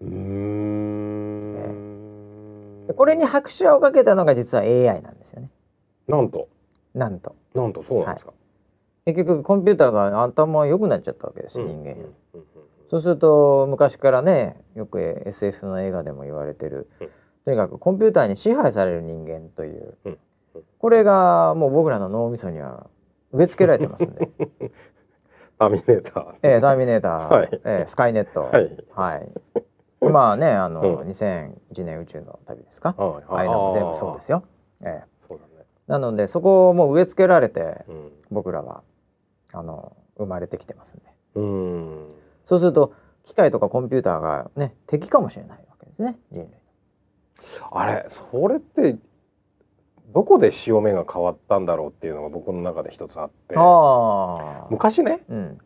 [0.00, 1.46] うーん。
[2.86, 5.50] でこれに拍手をかけたのが実は AI なんですよね。
[6.08, 6.48] なんと。
[6.94, 7.36] なんと。
[7.54, 8.32] なんとそうなんですか。
[9.04, 11.68] 結局コンピューターが頭良くなっちゃったわけです、うん。
[11.68, 12.02] 人間より。
[12.34, 12.46] うんうん
[12.92, 17.08] そうすると昔からねよく SF の映画でも言われてる、うん。
[17.46, 20.18] とにかくコンピューターに支配される人間という、うん。
[20.56, 20.62] うん。
[20.76, 22.90] これがもう僕らの脳みそには
[23.32, 24.28] 植え付けられてますんで。
[25.58, 26.34] ターミネーター。
[26.42, 27.60] ええターミネーター、 はい。
[27.64, 28.84] ええスカイネット、はい。
[28.90, 30.12] はい。
[30.12, 31.08] まあねあの、うん。
[31.08, 34.42] 2001年宇宙の旅ですか、はいああいうのも全部そうですよ、
[34.82, 35.64] ええ、そうだね。
[35.86, 38.12] なのでそこをもう植え付けられてうん。
[38.30, 38.82] 僕らは
[39.54, 41.04] あの生まれてきてますんで。
[41.36, 42.92] うんそうすると
[43.24, 46.16] 機械とかコンピューターがね敵かもしれないわけですね。
[46.30, 46.48] 人類
[47.70, 48.96] あれそれって
[50.12, 53.54] どこで潮目が変わったんだろうっていうのが僕の中で一つあって。
[53.56, 54.66] ああ。
[54.70, 55.58] 昔ねうん。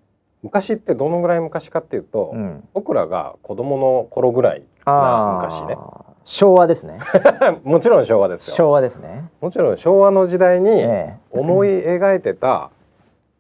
[0.43, 2.69] 昔ってどのぐらい昔かっていうと、うん。
[2.73, 5.77] 僕らが子供の頃ぐらいな昔ね。
[6.25, 7.01] 昭和ですね。
[7.65, 8.55] もちろん昭和ですよ。
[8.55, 9.31] 昭和ですね。
[9.41, 11.17] もちろん昭和の時代にええ。
[11.31, 12.71] 思い描いてた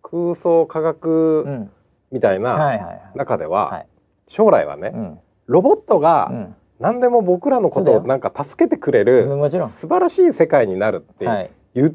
[0.03, 1.71] 空想科う学ん
[2.17, 3.87] みたいな中でははい。
[4.27, 5.19] 将来はねうん。
[5.47, 6.57] ロボットうがん。
[6.81, 11.51] 何でも僕らのことをなんか助けてくれる素晴らしい世界になるってはい。
[11.75, 11.93] 言っ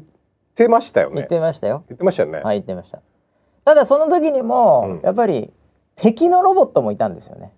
[0.54, 1.28] てましたよ言っね。
[1.28, 1.84] てましたよ。
[1.88, 2.38] 言ってましたよね。
[2.40, 3.00] はい言ってました。
[3.64, 5.00] ただその時にも、うん。
[5.04, 5.52] やっぱり
[5.96, 7.52] 敵のロボットもいたんですよね。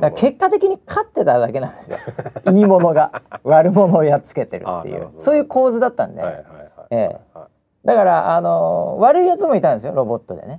[0.00, 1.98] だ結果的に勝ってただけなんですよ。
[2.52, 5.08] いいものが悪者をやっつけてるっていう。
[5.18, 6.86] そういう構図だったんで、はいはいはい。
[6.90, 7.20] ええ。
[7.38, 7.48] は
[7.86, 10.58] だからあの悪いやつもいたんですよロボットでね。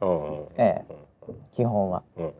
[0.57, 0.95] ええ。
[1.53, 2.03] 基本は。
[2.17, 2.31] うん。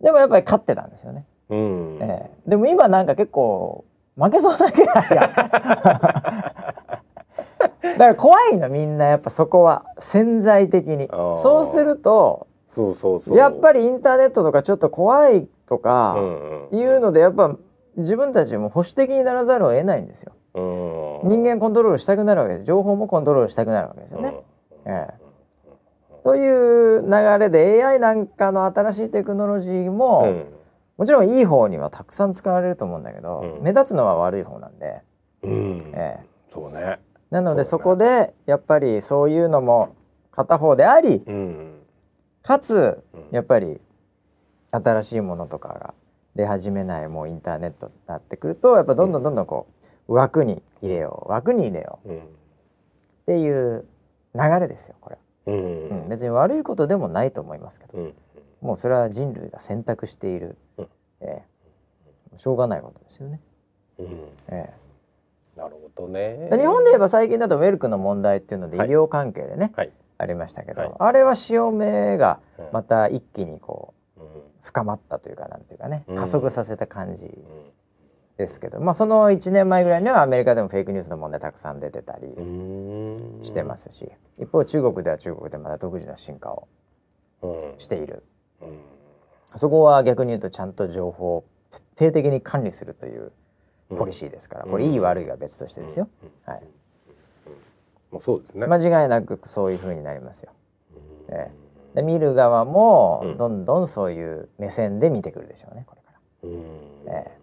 [0.00, 1.98] でもやっぱり勝ってたんですよね、うん。
[2.00, 2.48] ええ。
[2.48, 3.84] でも今なんか結構
[4.16, 5.28] 負けそうな気配が。
[7.82, 11.08] だから怖いのみんなやっぱそこは潜在的に。
[11.36, 13.36] そうするとそうそうそう。
[13.36, 16.16] やっぱりりインターネットとかちょっと怖いとか
[16.70, 17.56] いうのでやっぱ
[17.96, 20.32] 自分たちも保守的にならざるを得ないんですよ。
[20.34, 22.64] うん人間コントロールしたくなるわけです。
[22.64, 24.34] 情報もコントロールしたくなるわけですよね、
[24.86, 25.14] ええ。
[26.24, 30.46] という流れで AI なんかの新しいテクノロジーも、うん。
[30.96, 33.62] もちろんいい方にはたくさん使われると思うんだけど、うん。
[33.62, 35.02] 目立つのは悪い方なんで、
[35.42, 35.92] うん。
[35.94, 36.26] ええ。
[36.48, 37.00] そうね。
[37.30, 39.94] なのでそ,、こでやっぱりそういうのも
[40.30, 41.80] 片方でありうん。
[42.42, 43.28] かつうん。
[43.30, 43.80] やっぱり
[44.70, 45.94] 新しいものとかが
[46.34, 49.75] 出始めないもうインターネットになってくるとやっぱどんどんどんどんこう
[50.08, 52.12] 枠に入れよう枠に入れよう。
[52.12, 52.16] ん。
[52.16, 52.22] うっ
[53.26, 53.84] ていう
[54.34, 55.88] 流れですよこれ、うん。
[55.88, 57.98] うん、別に悪いことでもないと思いますけど。
[57.98, 58.14] うん。
[58.60, 60.88] もうそれは人類が選択している、うん。
[61.20, 61.42] え
[62.34, 62.38] え。
[62.38, 63.40] しょうがないことですよね。
[63.98, 64.28] うん。
[64.48, 64.72] え
[65.56, 66.50] なるほどね。
[66.52, 68.88] 日本で言えば最近だとウェルクの問題っていうので医はい。
[68.90, 69.92] 療関係でね、はい。
[70.18, 70.92] ありましたけど、はい。
[70.98, 72.68] あれは潮目がうん。
[72.72, 74.28] また一気にこううん。
[74.62, 76.16] 深まったというかなんていうかねうん。
[76.16, 77.32] 加速させた感じうん
[78.36, 83.40] ですけど、まあその1年前ぐらいにはアメリカでもフェイクニュースの問題たくさん出てたりうん。
[83.42, 86.68] してますし、一方中国では中国でまた独自の進化を
[87.42, 87.74] うん。
[87.78, 88.22] している。
[88.60, 88.78] うん。
[89.56, 93.32] そこは逆に言うとちゃんと情報を徹底的に管理するという
[93.96, 94.70] ポリシーですから、うん。
[94.70, 96.52] これいい悪いは別としてですよ、うん。
[96.52, 96.62] はい、
[98.10, 98.66] もうそうですね。
[98.66, 100.52] 間違いなくそういう風になりますよ。
[101.28, 101.34] うん。
[101.34, 101.50] え
[101.94, 103.36] で見る側もうん。
[103.38, 106.18] どんどんそういう目線で見てくるでしょうねこれから。
[106.50, 106.60] うん。
[107.08, 107.38] え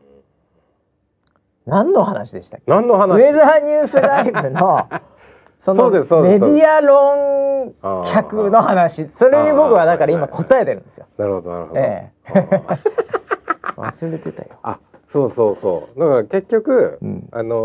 [1.65, 2.71] 何の話でしたっけ？
[2.71, 3.21] ウ何の話？
[3.21, 4.87] ェザーニュースライブの
[5.57, 5.99] そのメ
[6.39, 7.73] ディア論
[8.05, 9.07] 客の話。
[9.13, 11.05] それに僕はだから今答えてるんですよ。
[11.17, 12.49] なるほどなるほど、ええ。
[13.77, 14.49] 忘れてたよ。
[14.61, 15.99] あそうそうそう。
[15.99, 17.29] だから結局、うん。
[17.31, 17.55] あの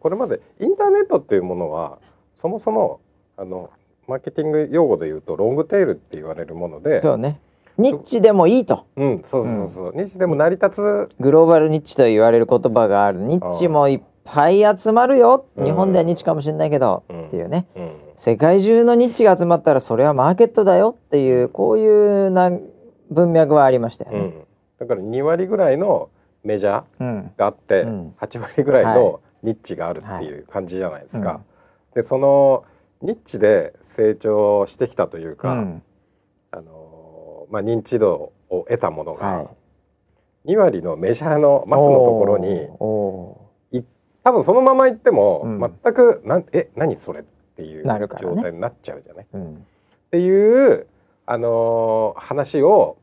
[0.00, 1.98] これまでインターネットっていうものは
[2.34, 3.00] そもそも
[3.36, 3.70] あの
[4.06, 7.40] マーケティング用語で言うとロングテールって言われるものでそうね。
[7.78, 8.86] ニッチでもいいと。
[8.96, 13.20] うんそうそうそう、日でも成り立つグローバルニッチと言われる言葉がある。
[13.20, 15.46] ニッチもいっぱい集まるよ。
[15.56, 17.66] うん日本ではニッチかもしれないけど、うんっていうね。
[17.76, 22.52] うん世界中のニッチが集まったらそれはマーケットだよっていうこういうな
[23.10, 24.18] 文脈はありましたよね。
[24.18, 24.34] うん、
[24.78, 26.10] だから2割ぐらいの
[26.44, 27.32] メジャーうん。
[27.36, 31.32] があって、うん8割ぐらいはのニッチがあるっていう感じじゃないですか。
[31.32, 31.40] うん
[31.94, 32.64] でその
[33.02, 35.82] ニッチで成長してきたというか、うん
[36.50, 36.83] あの
[37.54, 39.42] まあ、認知度を得たものが、は
[40.44, 40.52] い。
[40.52, 42.68] 2割のメジャーのマスのところに
[44.24, 47.24] 多分そのまま行っても、うん全くなんえ何それっ
[47.56, 49.26] ていう状態になっちゃうじゃない？
[49.32, 49.36] ー。
[49.36, 49.54] うん。
[49.54, 49.58] っ
[50.10, 50.86] ていう、
[51.26, 52.96] あのー話を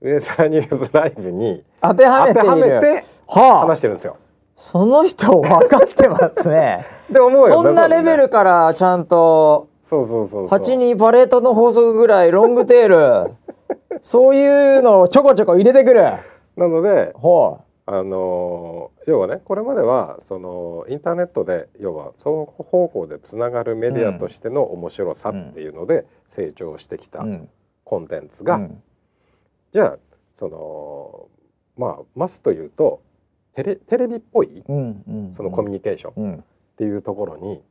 [0.00, 2.40] ウェザーニュースライブに当てはめて。
[2.40, 3.66] はめてはあ。
[3.68, 4.16] 話してるんですよ。
[4.56, 6.84] その人分かってますね。
[7.08, 12.88] で思うよねそんなレベルからちゃんとそうそうそうそう8にパレートの法則ぐらいロングテー
[13.26, 13.34] ル
[14.00, 16.02] そういうのをちょこちょこ入れてくる。
[16.56, 27.24] なのでほあのー要はねこれまではそのインターネットで要は双方向でつながるメディアとしての面白さっていうので成長してきた。
[27.84, 28.82] コンテンツが、うん
[29.72, 29.98] じゃあ
[30.34, 31.28] その
[31.76, 33.00] まあマスというと
[33.54, 35.32] テレテレビっぽいうんうん。
[35.32, 36.44] そのコミュニケーションっうん
[36.76, 37.62] ていうところに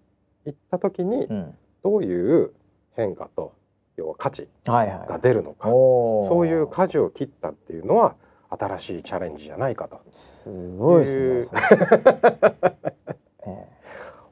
[0.46, 1.56] 行った時にうん。
[1.84, 2.52] どういう
[2.96, 3.54] 変化と
[3.98, 5.08] 要は価値はいはい。
[5.08, 6.28] が出るのか、おー。
[6.28, 8.16] そういう舵を切ったっていうのは
[8.50, 10.02] 新しいチャレンジじゃないかと。
[10.12, 11.60] すごいですね。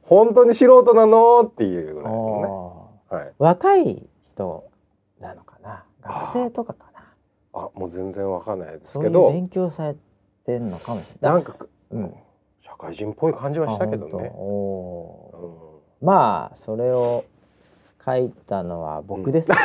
[0.02, 4.64] 本当に素人なのっていうぐえらいのね、はい、若い人
[5.20, 5.84] なのかな？
[6.02, 7.00] 学生とかかな？
[7.52, 9.30] あもう全然わかんないですけど。
[9.30, 9.96] 勉強され
[10.44, 11.32] てんのかもしれな。
[11.34, 11.54] ないんか、
[11.90, 12.14] うん。
[12.60, 14.32] 社会人っぽい感じはしたけどね。
[14.36, 16.06] うん。
[16.06, 17.24] まあそれを
[18.04, 19.56] 書いたのは僕です、ね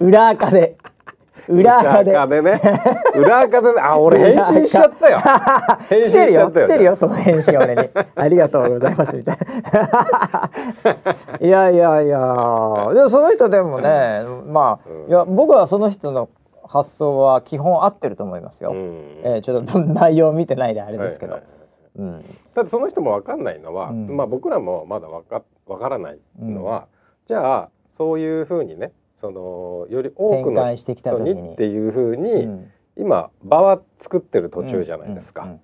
[0.00, 0.76] 裏垢で。
[1.48, 2.10] 裏垢で。
[2.10, 2.60] 裏垢でね。
[3.14, 3.80] 裏垢でね。
[3.80, 5.18] あ俺返信しちゃったよ。
[5.88, 6.68] 返信しちゃったよよ。
[6.68, 7.88] 来てるよその返信が俺に。
[8.14, 9.38] ありがとうございますみたい
[9.72, 10.50] な。
[11.46, 12.18] いやいやいや。
[12.94, 15.08] でもその人でもねまあ、うん。
[15.08, 16.28] いや僕はその人の
[16.64, 19.20] 発想は基本合ってると思いますよ、うん。
[19.24, 21.60] えーちょっと内容を見てないであれですけど、はいはいはい。
[21.98, 22.24] うん。
[22.54, 24.16] だってその人も分かんないのは、うん。
[24.16, 26.86] まあ僕らもまだ分か分からないのは、
[27.30, 31.34] じゃあそういうふうにねそのより多くの人時に。
[31.34, 32.72] にっていうふうに、うん。
[32.96, 35.44] 今場は作ってる途中じゃないですか。
[35.44, 35.60] うんうん。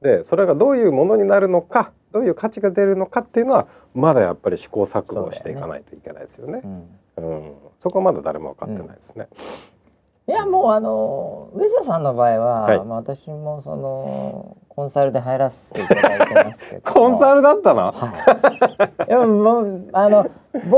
[0.00, 6.62] でそれがどういうものになるのかどういう価値が出るのかっていうのはまだやっぱり試行錯誤していかないといけないですよね。
[7.18, 7.30] うん。
[7.30, 7.52] うん。
[7.78, 9.28] そこはまだ誰も分かってないですね。
[10.28, 12.78] いやもうあのウェザーさんの場合は、はい。
[12.78, 16.92] まあ私もそのコンサルで入らせていただいてますけど。
[16.92, 17.92] コンサルだったな。
[17.92, 20.30] はい、でももうあの
[20.64, 20.76] 僕、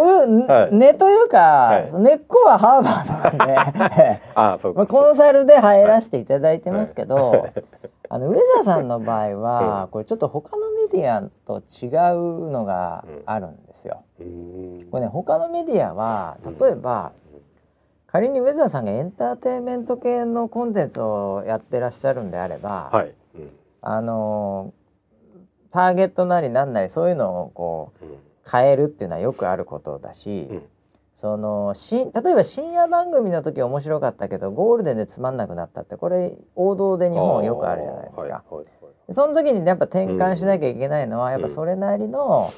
[0.50, 0.74] はい。
[0.74, 1.94] 根というか、はい。
[1.94, 4.20] 根っこはハーバードなんで。
[4.34, 4.92] あそうまあ、か。
[4.92, 7.46] コンサルで入らせていただいてますけど、
[8.08, 14.02] あのウェザーさんの場合は、これちょっと他のメディアと違うのがあるんですよ。
[14.18, 14.88] うん。
[14.90, 17.12] これね他のメディアは例えば、
[18.08, 23.14] 仮にウェザーさんがエンターテインメント系のコンテンツをやってらっしゃるんであれば、はい。
[23.84, 24.72] うんあの
[25.70, 28.18] ターゲットなりなんなりそういうのをこううん。
[28.50, 30.62] 変えるっていうのはよくあることだし、うん。
[31.14, 38.20] そのし例えば深夜番組の時面白かったけどゴールデンでつまんなくなったってこれ王道で日本よくあるじゃないですか。
[38.20, 39.14] はいはいはい。
[39.14, 42.52] その時にやっぱ転換しなきゃいけないのは、やっぱそれなりの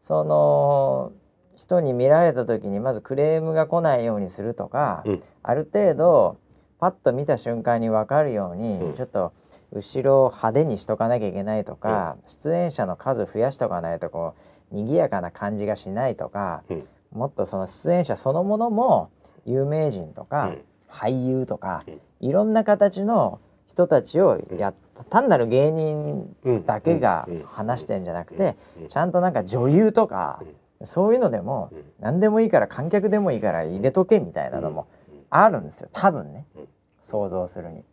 [0.00, 1.12] その
[1.56, 5.22] 人に見られた時にまずクレームが来ないようにするとか、うん。
[5.42, 6.38] ある程度
[6.78, 8.94] パッと見た瞬間に分かるように、うん。
[8.94, 9.32] ちょっと
[9.72, 14.34] 後ろを派手にしとかなきゃいけないとか、出演者の数増やしとかないとこ
[14.72, 16.88] う賑やかな感じがしないとか、うん。
[17.12, 19.10] もっとその出演者そのものも
[19.44, 20.62] 有名人とか、うん。
[20.88, 22.00] 俳優とか、うん。
[22.28, 24.74] いろんな形の人たちをやっ
[25.10, 27.42] 単なる芸人うんだけがうん。
[27.44, 28.88] 話してんじゃなくて、うん。
[28.88, 30.42] ちゃんとなんか女優とか、
[30.82, 31.84] そういうのでも、うん。
[32.00, 34.86] 何でもいいから観客でもいいから入れとけみたいなのも
[35.30, 35.88] あるんですよ。
[35.92, 36.68] 多分ね、うん。
[37.00, 37.84] 想像するに。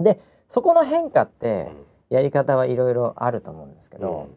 [0.00, 0.20] で
[0.52, 1.72] そこの変化って
[2.10, 4.28] やり方はいろいろあると思うんですけど、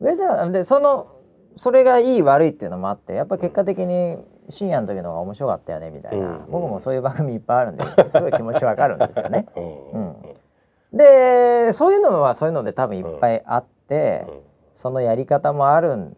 [0.00, 1.14] ウェザーでその
[1.56, 4.16] それがいい悪いっていうのもあってやっぱ結果的に
[4.48, 6.44] 深夜の時の方が面白かったよねみたいな、うん。
[6.48, 9.44] 僕もそういう番組いっぱいあるんで すごい気持ちわかるんですよね。
[9.56, 9.92] うん。
[9.92, 10.96] うん。
[10.96, 14.26] でそういうのはそういうので多分いっぱいあって、
[14.72, 16.16] そのやり方もあるん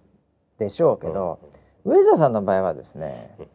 [0.59, 1.41] でしょうけど、
[1.85, 3.47] ウェザーさんの場合はですね、うん。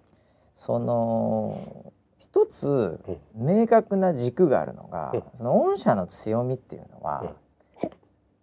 [0.55, 1.93] その
[2.25, 2.99] 一つ
[3.35, 5.23] 明確な軸があるのが、うん。
[5.35, 7.33] その御社の強みっていうのは、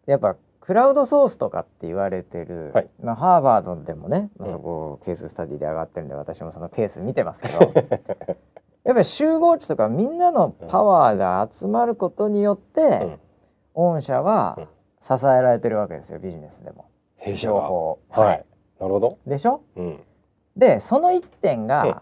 [0.07, 2.89] やっぱクラウドソースとかって言われてる、はい。
[3.03, 4.53] まあ、ハーバードでもね、まあうん。
[4.53, 7.59] そこケーススタディで上がってるんで私もそのケース見てますけど
[8.85, 13.19] やっぱり集合値とかみんなのパワーが集まることによって、
[13.75, 14.69] 御社はうん。
[15.01, 16.85] 支えられてるわけですよビジネスでも。
[17.37, 17.99] 情報。
[18.11, 18.45] はい。
[18.79, 19.19] なるほど。
[19.27, 19.63] でしょ？
[19.75, 20.01] うん。
[20.57, 21.95] でその一点が、うん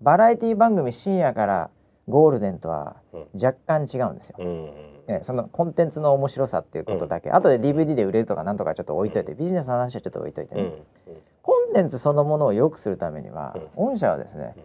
[0.00, 1.70] バラエティ番組深夜から
[2.08, 3.26] ゴールデンとはうん。
[3.34, 4.36] 若干違うんですよ。
[4.38, 4.70] うん
[5.06, 11.14] ねそのコンテンツの面白さっていうことだけ、後で DVD で売れるとかなんとかちょっと置いといて、ビジネスの話はちょっと置いといてね、うん。
[11.42, 14.62] コンテンツそのものを良くするためには、御社はですねうん。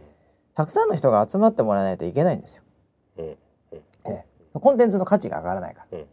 [0.53, 2.63] たくさんの人が集まってもらわないといけないんですよ。
[3.17, 3.25] うん。
[3.25, 3.35] うん。
[3.73, 5.97] ええコンテンツの価値が上がらないから。
[5.97, 6.05] うん。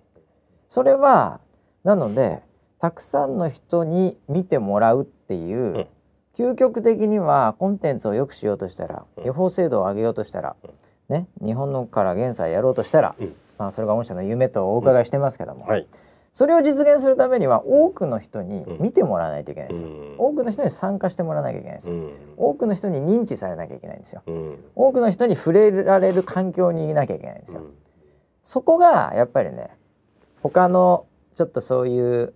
[0.68, 1.40] それは
[1.84, 2.42] なので
[2.80, 5.86] たくさんの人に見てもらうっていう、うん
[6.36, 9.24] 究極的にはコンテンツを良くしようとしたら、うん。
[9.24, 10.56] 予報精度を上げようとしたら、
[11.08, 13.34] ね、日本のから現在やろうとしたら、うん。
[13.58, 15.86] まあ、それが御社の夢とお伺いしてますけども、はい。
[16.32, 18.82] それを実現するためには多くの人にうん。
[18.82, 19.88] 見てもらわないといけないんですよ。
[19.88, 20.14] うん。
[20.18, 21.94] 多くの人に参加してもらわなきゃいけないんですよ。
[21.94, 22.12] うん。
[22.38, 24.22] 多くの人に認知されなきゃいけないんですよ。
[24.26, 24.64] うん。
[24.74, 27.60] 多くの人に触れられる環境にいなきゃいけないんですよ。
[27.60, 27.74] うん。
[28.42, 29.70] そこがやっぱりね
[30.42, 32.34] 他のちょっとそういう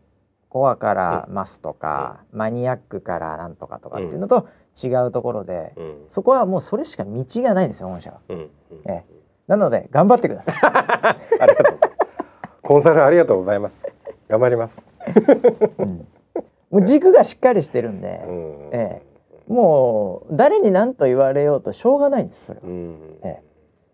[0.49, 4.49] コアからマスとか、マニアックからなんとかとかっていうのと
[4.83, 5.97] 違うところで、うん。
[6.09, 8.21] そこはもうそれしか道がないんですよ御社は。
[8.29, 8.39] うん。
[8.39, 8.49] うん。
[8.87, 9.05] ええ。
[9.47, 10.55] なので頑張ってください。
[11.41, 11.97] ありがとうございます。
[12.63, 13.87] コンサルありがとうございます。
[14.29, 14.87] 頑張ります。
[15.79, 16.07] うん。
[16.71, 18.69] もう軸がしっかりしてるんで、うん。
[18.73, 19.03] え
[19.49, 22.67] もう誰に何と言われようとしょうがないんですそれは。
[22.67, 23.19] うん。
[23.23, 23.43] ええ。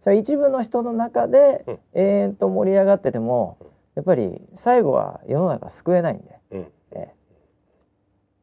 [0.00, 1.78] それは一部の人の中でうん。
[1.94, 3.58] 永遠と盛り上がってても
[3.94, 6.38] やっぱり最後は世の中救えないんで。
[6.52, 6.60] うん。
[6.92, 7.14] ええ。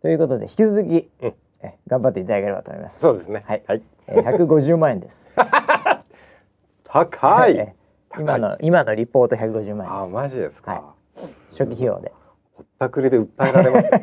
[0.02, 1.34] ということで引き続き、うん。
[1.62, 3.00] え頑張っていただければと思います。
[3.00, 3.44] そうですね。
[3.48, 3.64] はい。
[3.68, 3.82] はい。
[4.08, 5.28] えー、150万円です。
[6.86, 7.58] 高い。
[7.58, 7.80] えー
[8.18, 11.48] 今の今のリポート150万あ円でマジですはかす。
[11.52, 12.12] 初期費用で。
[12.58, 14.00] ぼったくりで訴えられますよ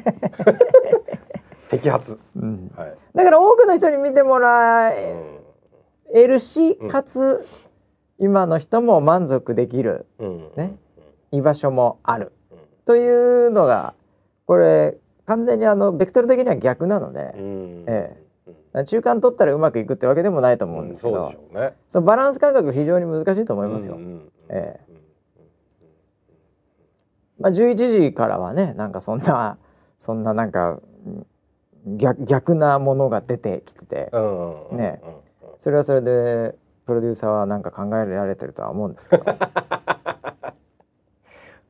[1.69, 2.19] 摘発。
[2.37, 2.73] うん。
[2.77, 2.95] はい。
[3.15, 4.93] だから多くの人に見てもらう
[6.15, 6.89] えるし、うん。
[6.89, 7.45] かつ
[8.19, 10.07] 今の人も満足できる。
[10.21, 10.51] んうん。
[10.57, 10.77] ね
[11.37, 12.33] 居場所もある。
[12.51, 12.59] うん。
[12.85, 13.95] というのが
[14.47, 14.97] これ
[15.27, 17.85] 完全にあのベクトル的には逆なのでう、ん。
[17.87, 18.17] え
[18.85, 21.73] 中間取ったらうまくいくってわけでもないと思うんですけど、そうでしょうね。
[21.89, 23.97] そのバランス感覚非常に難しいと思いますよ。
[24.49, 24.97] えうん
[27.39, 29.59] まあ、11時からはねなんかそんな
[29.99, 31.27] そんななんかうん
[31.99, 34.11] 逆逆なものが出てきてて
[34.73, 35.01] ね
[35.59, 39.25] それはそれでプロデューサーはなんか考えられてるとは思うんですけど、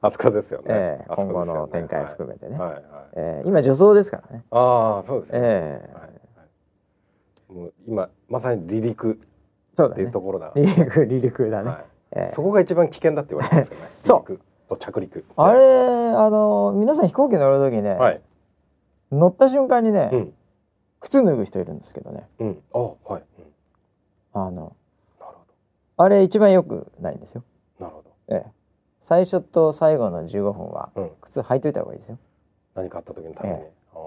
[0.06, 0.64] あそこですよね。
[0.68, 2.72] ええあそ今後の展開含めてね、はい。
[2.74, 2.82] はい。
[2.82, 3.04] はい。
[3.16, 5.38] えー今女装ですからね、ああそうですね。
[5.42, 5.92] ええ。
[5.94, 6.02] はい。
[6.02, 7.52] はい。
[7.52, 10.52] もう今まさに離陸っていうところだ。
[10.54, 11.84] 離陸離陸だね、はい。
[12.12, 12.30] ええ。
[12.30, 13.88] そこが一番危険だって言われてますよね。
[14.02, 14.38] そう。
[14.68, 15.24] と着陸。
[15.36, 18.20] あれあの皆さん飛行機乗る時ね、はい。
[19.12, 20.34] 乗った瞬間にね、うん。
[21.00, 22.26] 靴脱ぐ人いるんですけどね。
[22.40, 22.62] うん。
[22.72, 23.22] あはい。
[23.38, 23.46] うん。
[24.36, 24.76] あの
[25.18, 25.32] なる
[25.96, 27.42] ほあれ一番良くないんですよ、
[27.80, 28.52] どなるほええ、
[29.06, 30.90] 最初と最後の15分は
[31.20, 32.18] 靴履いといた方がいいですよ。
[32.74, 33.54] 何かあった時のために。
[33.54, 33.98] えあ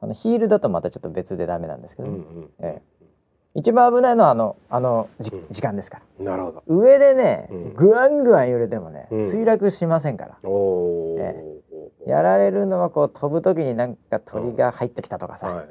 [0.00, 2.82] あのヒールだとまたちょっと別でダメなんですけどうんうんえ
[3.54, 5.46] 一番危ないのはあのあのじうん。
[5.52, 6.24] 時間ですから。
[6.24, 6.64] なるほど。
[6.66, 7.74] 上でね、うん。
[7.74, 9.20] ぐわんぐわん揺れてもね、うん。
[9.20, 10.36] 墜落しませんから。
[10.42, 15.64] おおえやられるのはこう飛ぶ時になんか鳥が入ってきたとかさ、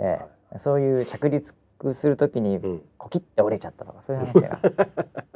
[0.00, 0.20] え
[0.52, 0.58] え。
[0.58, 2.82] そういう着陸する時にうん。
[2.98, 4.60] コキッて折れちゃったとかそういう話が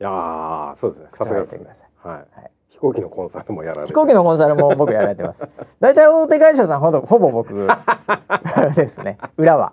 [0.00, 1.08] いやーそうですね。
[1.10, 1.66] さすがですね。
[1.72, 2.10] 靴履い。
[2.10, 2.50] はい。
[2.68, 3.86] 飛行機のコンサルもやられて。
[3.88, 5.48] 飛行機のコンサルも僕やられてます。
[5.80, 7.54] 大体大手会社さんほどほぼ僕
[8.76, 9.18] ですね。
[9.36, 9.72] 裏は。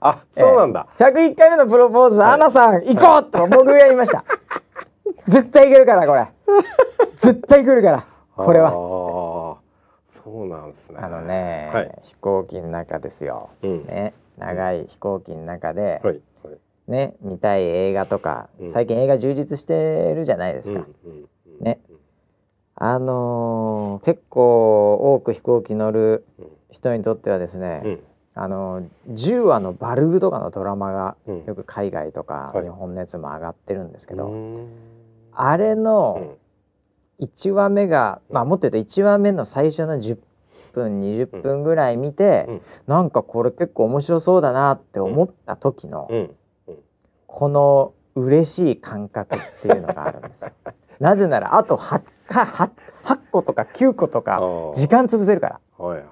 [0.00, 4.22] あそうなんだ、101回目のプロポーズ、アナさん行こうと僕が言いました。
[5.26, 6.28] 絶対行けるからこれ。
[7.16, 8.06] 絶対来るから
[8.36, 8.70] これあは。
[8.70, 9.56] ー
[10.06, 10.98] そうなんですね。
[11.00, 11.98] あのね、はい。
[12.02, 13.86] 飛行機の中ですよ、うん。
[13.86, 16.20] ね長い飛行機の中で、はいはい
[16.88, 18.70] ね見たい映画とか、うん。
[18.70, 20.86] 最近映画充実してるじゃないですか、
[21.60, 21.80] ね。
[22.76, 26.46] あのー結構多く飛行機乗るうん。
[26.70, 28.00] 人にとってはですね、うん。
[28.34, 31.44] あの10話のバルーとかのドラマがうん。
[31.44, 32.64] よく海外とかはい。
[32.64, 34.68] 日本のやつも上がってるんですけど、うん。
[35.32, 36.36] あれうの
[37.20, 37.24] ん。
[37.24, 40.18] 1話目が、まあもっと言うと1話目の最初の10
[40.72, 42.60] 分20分ぐらい見て、うん。
[42.88, 46.36] なんかこれ結構面白そうだなって思った時の、うん
[47.34, 50.52] この嬉しい感覚っていうのがあるんですよ。
[51.00, 52.70] なぜならあと 8, か 8,
[53.02, 54.40] 8個とか9個とか
[54.76, 55.60] 時間潰せるから。
[55.84, 56.04] はいはい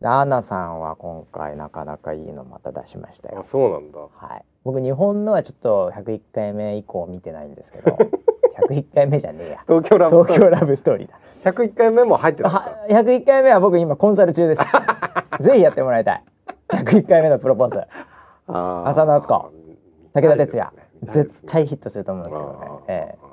[0.00, 3.42] でアーナさんは今回なかなかいいのまた出しましたよはいあ。
[3.44, 4.44] そうなんだはい。
[4.64, 7.94] 僕日本のはちょっと101回目以降見てないんですけど、
[8.70, 9.58] 101回目じゃねえや。
[9.68, 11.18] 東京ラブストーリー東京ラブストーリーだ。
[11.52, 12.70] 101回目も入ってたんですか？
[12.70, 14.64] は101回目は僕今コンサル中です。
[15.40, 16.24] ぜひやってもらいたい。
[16.70, 17.82] 101回目のプロポーズ。
[18.46, 19.52] 浅野敦子
[20.12, 22.84] 武田鉄矢、絶対ヒットすると思うんですけどね。
[22.88, 23.30] ええ。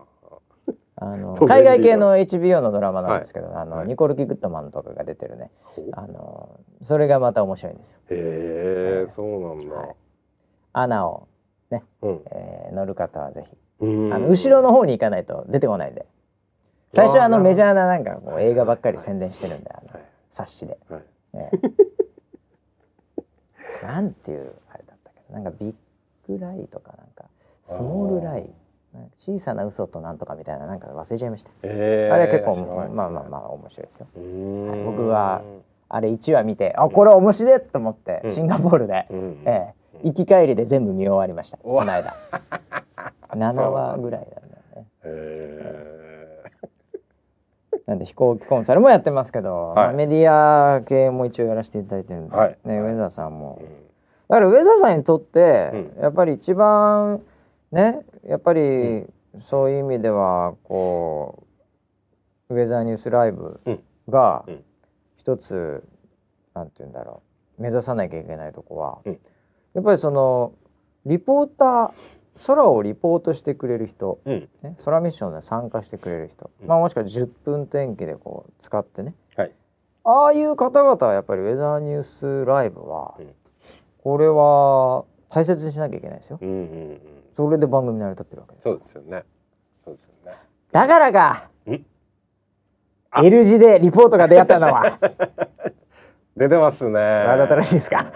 [0.99, 3.87] あの 海外系の HBO のドラマなんですけど、あのはい。
[3.87, 5.51] ニコル・キグッドマンとかが出てるね。
[5.93, 7.99] あのそれがまた面白いんですよ。
[8.09, 9.75] へえそうなんだ。
[9.75, 9.95] はい。
[10.73, 11.27] アナを
[11.69, 12.21] ね、うん。
[12.31, 14.13] えー乗る方はぜひ、うん。
[14.13, 16.05] あの後ろの方に行かないと出てこないんで。
[16.89, 20.03] 最初はあのメジャーななんかこう映画ばっかり宣伝してるんで、あのはい。
[20.29, 20.77] 冊子で。
[20.89, 21.01] はい。
[21.33, 21.49] え
[23.83, 23.85] え。
[23.85, 25.39] なんていうあれだったっけな。
[25.41, 25.75] なんかビッ
[26.27, 27.25] グライとかなんか
[27.63, 28.49] スモールライ。
[28.93, 34.07] なんか小さな嘘となんとかみたいななんか忘れちゃいました、へーあれ結構まあまあまあ面白いですよ。
[34.15, 35.41] はい僕は
[35.89, 38.29] あれ1話見てあこれ面白いと思って、うん。
[38.29, 41.57] シンガポールで、うんええ行き帰りで全部見終わりました。
[41.57, 42.15] この間。
[43.33, 44.43] 7話ぐらいなんだよ
[44.75, 44.85] ね。
[45.03, 46.43] へ
[47.87, 49.75] なんで飛行機コンサルもやってますけど、はい。
[49.75, 52.57] まあメディア系も一応やらせていただいてるんで、はい。
[52.63, 53.86] ね、はいウェザーさんも、ーうん
[54.29, 56.01] だからウェザーさんにとって、うん。
[56.01, 57.21] やっぱり一番
[57.71, 59.05] ねやっぱり
[59.41, 61.43] そういう意味ではこ
[62.49, 63.79] うウェザーニュースライブうん。
[64.09, 64.63] がうん。
[65.17, 65.83] 一つ、
[66.53, 67.21] なんて言うんだろ
[67.59, 69.19] う目指さなきゃいけないとこは、うん。
[69.73, 70.53] やっぱりその
[71.05, 71.91] リポーター
[72.45, 74.49] 空をリポートしてくれる人、うん。
[74.61, 76.67] ね、空ミッションで参加してくれる人、うん。
[76.67, 79.13] まあもしくは10分天気でこう使ってね。
[79.35, 79.51] はい。
[80.03, 83.27] ああいう方々はやっぱりウェザーニュースライブは、うん
[84.07, 86.39] これは大切にしなきゃいけないですよ。
[86.41, 86.59] うんうんう
[86.93, 87.01] ん。
[87.35, 88.55] それで番組成り立ってるわけ。
[88.61, 89.25] そうですよね。
[89.83, 90.31] そうですよね。
[90.71, 91.49] だからか
[93.21, 94.97] L 字でリポートが出会ったのは。
[96.37, 96.97] 出てますね。
[97.01, 98.05] わざとらしいですか？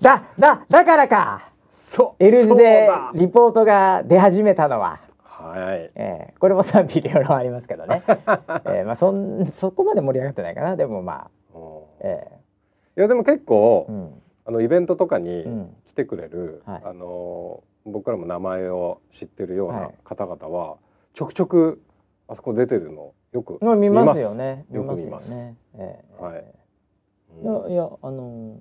[0.00, 5.90] だだだからかそう L 字でリポートが出始めたのは、はい。
[5.96, 10.76] えーこれも賛否両論ありますけどね、 えーまあ、そんそこまで盛り上がってないかな。
[10.76, 11.62] でもまあ、うん。
[12.06, 12.28] え
[12.96, 14.22] いやでも結構、ーうん。
[14.46, 15.76] あのイベントとかにうん。
[15.86, 16.82] 来てくれる、はい。
[16.84, 19.94] あの僕らも名前を知ってるようはない。
[20.04, 20.76] 方々は、
[21.12, 21.82] ちょくちょく
[22.28, 24.64] あそこ出てるのよくまあ見ますよね。
[24.70, 25.30] よく見よます。
[25.30, 26.04] ね、え。
[26.18, 26.44] ーはい。
[27.42, 28.58] いやいやあの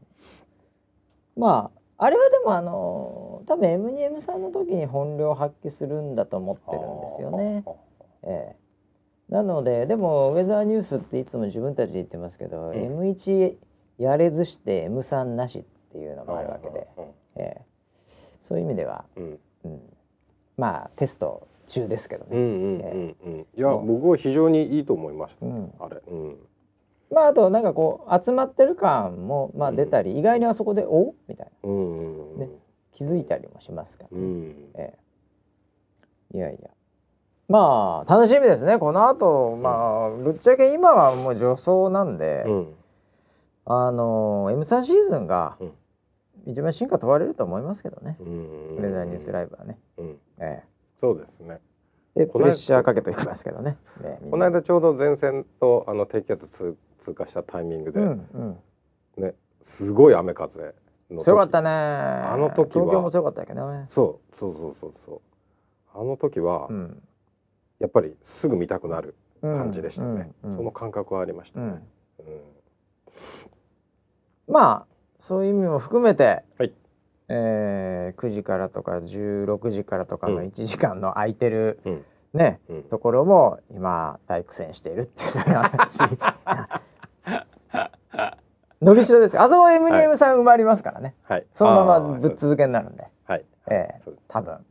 [1.38, 7.64] ーまああれはでもあのー多分 M2M さんの時に本領発揮するんだと思ってるんですよね。
[8.24, 8.56] え
[9.30, 12.72] え、なのででもウェザーニュースっていつも自分たちで言ってますけど、ん。
[12.72, 13.56] M1
[13.98, 17.04] やれずして M3 なしっていうのもあるわけで、うん。
[17.36, 17.62] ええ、
[18.42, 19.40] そういう意味では、うん。
[19.66, 19.82] うん、
[20.58, 22.30] まあテスト中ですけどね。
[22.32, 23.40] うんうんうんうん。
[23.40, 25.74] いやうん僕は非常にいいと思いました、うん。
[25.80, 26.38] あれ、うん、
[27.12, 31.70] まああとなんかこう集まってる感もまあ出たり、意外にあそこで「おみたいな。
[31.70, 32.40] うんうんうん。
[32.40, 32.50] ね。
[32.92, 34.70] 気づいたりもしますから、うん。
[34.76, 34.94] え
[36.34, 36.70] え、いやいや。
[37.48, 38.78] まあ楽しみですね。
[38.78, 42.76] この後まあぶっちゃけ今はもう助走なんで、うん
[43.66, 45.72] あの M3 シーズンがうん。
[46.46, 48.78] 一番進化問われると思いますけどね、うん。
[48.78, 50.18] ウェザーニュースライブはね、うん。
[50.40, 50.64] え
[50.96, 51.60] そうですね。
[52.16, 53.78] え、でプレッシャーかけていきますけどね。
[54.02, 58.58] ねこの間ちょうど前線とあの低気圧通通過したタイミングで、うん
[59.18, 60.76] ねすごい雨風
[61.10, 61.70] の強かったね。
[61.70, 62.84] あの時は。
[62.84, 63.86] 東京も強かったけどね。
[63.88, 65.22] そうそうそうそうそう。
[65.98, 67.02] あの時は、うん。
[67.80, 70.58] やっぱりすぐ見たくなるうん感じでしたね、うんうん。
[70.58, 71.72] その感覚はありましたね、うん。
[71.72, 72.42] うん
[74.48, 76.74] まあそういう意味も含めて、はい。
[77.30, 80.48] えー9時からとか16時からとかのうん。
[80.48, 82.06] 1時間の空いてるうん。
[82.34, 82.84] ね、うん。
[82.84, 86.00] ところも今大苦戦しているっていうそういう話。
[88.82, 91.48] 伸びしろですあそこ M2M さん埋まりますからね、はい。
[91.54, 93.08] そのままぶっ続けになるんで。
[93.26, 93.46] はい。
[93.72, 94.00] ええ。
[94.00, 94.26] そうです。
[94.28, 94.66] 多分。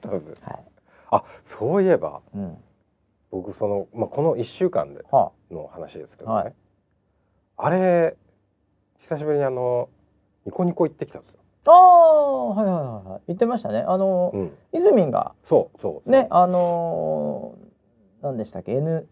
[0.00, 0.34] 多分。
[0.42, 0.64] はい、
[1.10, 2.56] あそういえばうん、
[3.32, 6.54] 僕その、まあ、この1週間ではの話ですけどね、はい
[7.56, 8.16] あれ
[8.96, 9.88] 久しぶりにあの
[10.44, 13.20] ニコニコ行ってきたんですよ、ああはいはいはいはい。
[13.28, 13.84] 言ってましたね。
[13.86, 15.34] あの、うん、いずみんが？
[15.44, 19.06] そうそうねあのー、何でしたっけ？N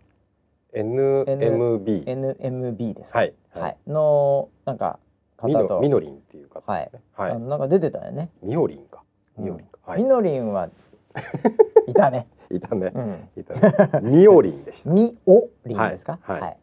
[0.73, 3.19] NMB NMB ですか？
[3.21, 4.99] はいはい、のなんか
[5.45, 5.75] み方と。
[5.77, 7.41] のみのりんっていう方、はい、はい。
[7.41, 8.31] なんか出てたよね。
[8.43, 9.03] みおりんか。
[9.39, 10.03] うんみおりんか、はい。
[10.03, 10.69] みのりんは
[11.89, 12.27] いたね。
[12.51, 12.93] いたね。
[12.95, 13.29] うん。
[13.37, 14.01] いたね。
[14.03, 14.91] みおりんでした。
[14.91, 16.19] みおりんですか？
[16.23, 16.41] はい。
[16.41, 16.51] はい。
[16.51, 16.57] はい。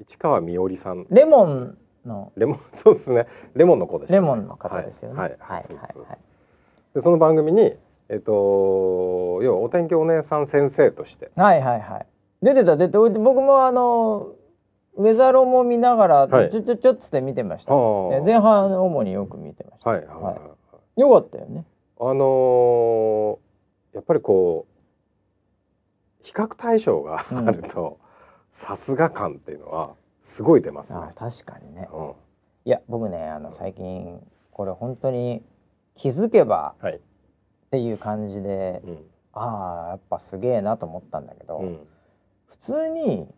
[0.00, 1.06] 市川みおりさん。
[1.10, 2.32] レモンの。
[2.36, 3.26] レモン そうですね。
[3.54, 5.18] レモンの子でした、レモンの方ですよね。
[5.20, 5.36] はい。
[5.38, 5.58] はい。
[5.58, 5.62] はい。
[5.62, 7.02] です。
[7.02, 7.76] その番組に
[8.08, 8.32] えっと
[9.42, 11.30] 要はお天気お姉さん先生として。
[11.36, 12.06] はいはいはい。
[12.42, 14.28] 出てた出て僕もあの
[14.96, 16.50] ウェザーロも見ながら、はい。
[16.50, 17.72] ちょちょちょっつって見てました。
[17.72, 19.90] あーえ前半主によく見てました。
[19.90, 20.38] はいはいはい、は
[20.96, 21.00] い。
[21.00, 21.64] よかったよね。
[21.98, 23.46] あのー
[23.94, 27.96] やっぱりこう比較対象があると
[28.50, 31.00] さすが感っていうのはすごい出ますね。
[31.02, 31.08] あ。
[31.14, 31.88] 確かにね。
[31.92, 32.12] うん。
[32.64, 34.20] いや僕ねあの最近
[34.50, 35.42] これ本当に
[35.94, 36.96] 気づけばはい。
[36.96, 36.98] っ
[37.70, 38.98] ていう感じで、うん。
[39.32, 41.58] ああやっぱすげえなと思ったんだけど。
[41.58, 41.78] うん。
[42.46, 43.28] 普通に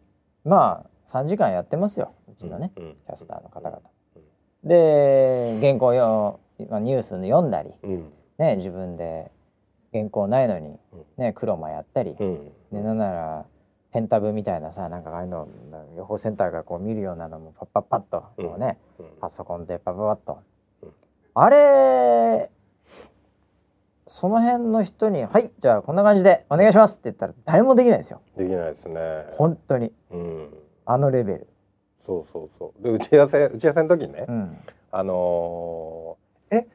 [0.45, 2.15] まあ3時間やってますよ。
[2.31, 2.97] うちのね、うん。
[3.07, 3.81] キャスターの方々。
[4.17, 4.19] う
[4.67, 4.69] ん。
[4.69, 6.41] で原稿よ
[6.71, 8.13] まあニュース読んだり、うん。
[8.39, 9.31] ね、自分で
[9.93, 10.79] 原稿ないのに、
[11.17, 12.53] ね、クロマやったり、うん。
[12.73, 13.47] でなんなら
[13.93, 15.49] ペンタブみたいなさなんかああいうの
[15.97, 19.07] 予報センターがこう見るようなのもパッパッパッとこうね、うん。
[19.21, 20.43] パソコンでパッパッパッと、
[20.83, 20.93] うん。
[21.35, 22.51] あれ
[24.07, 28.21] その辺の人に「はいじゃあこんな感じでお願いします」って言ったら誰もできないですよ。
[28.37, 29.01] できないですね。
[29.33, 29.93] 本当に。
[30.11, 30.55] うん。
[30.87, 31.47] あのレベル。
[31.97, 32.83] そうそうそう。
[32.83, 34.59] で打ち合わせ打ち合わせの時にね、うん。
[34.91, 36.69] あのーえ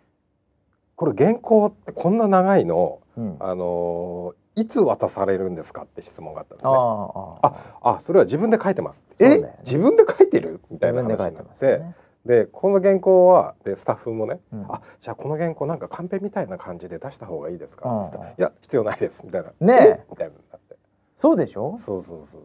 [0.96, 3.00] これ原稿ってこんな長いの？
[3.18, 6.76] うん、あのーいつ渡されるんですかって質問があったんですあね。
[6.78, 9.04] あああそれは自分で書いてます。
[9.20, 9.56] ね。
[9.66, 10.62] 自分で書いてる？
[10.70, 11.82] みたいな話になって。
[12.26, 14.66] でこの原稿はでスタッフもね、うん。
[14.70, 17.90] あじゃあこの原稿なんかカンペみたいな感じで出した方がいいですか？
[17.90, 18.04] うん。
[18.04, 19.26] つったらいや必要ないです。
[19.26, 19.52] みたいな。
[19.60, 20.06] ねえ。
[20.10, 20.58] みたいにな。
[20.58, 20.76] って
[21.16, 21.76] そうでしょ？
[21.78, 22.42] そうそうそう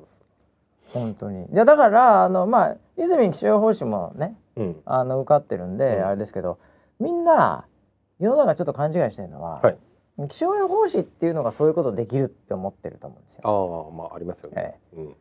[0.95, 1.45] 本当に。
[1.45, 4.77] いやだからあのまあ泉気象予報士もねそううん。
[4.87, 6.07] あの受かってるんで、うん。
[6.07, 6.59] あれですけど
[6.99, 7.67] みんな
[8.19, 9.79] 世の中ちょっと勘違いしてるのは、はい
[10.27, 13.43] 気象予報士っていうのがそういうことできるって思ってると思うんですよ。
[13.45, 15.17] ああまあありますよね、うん。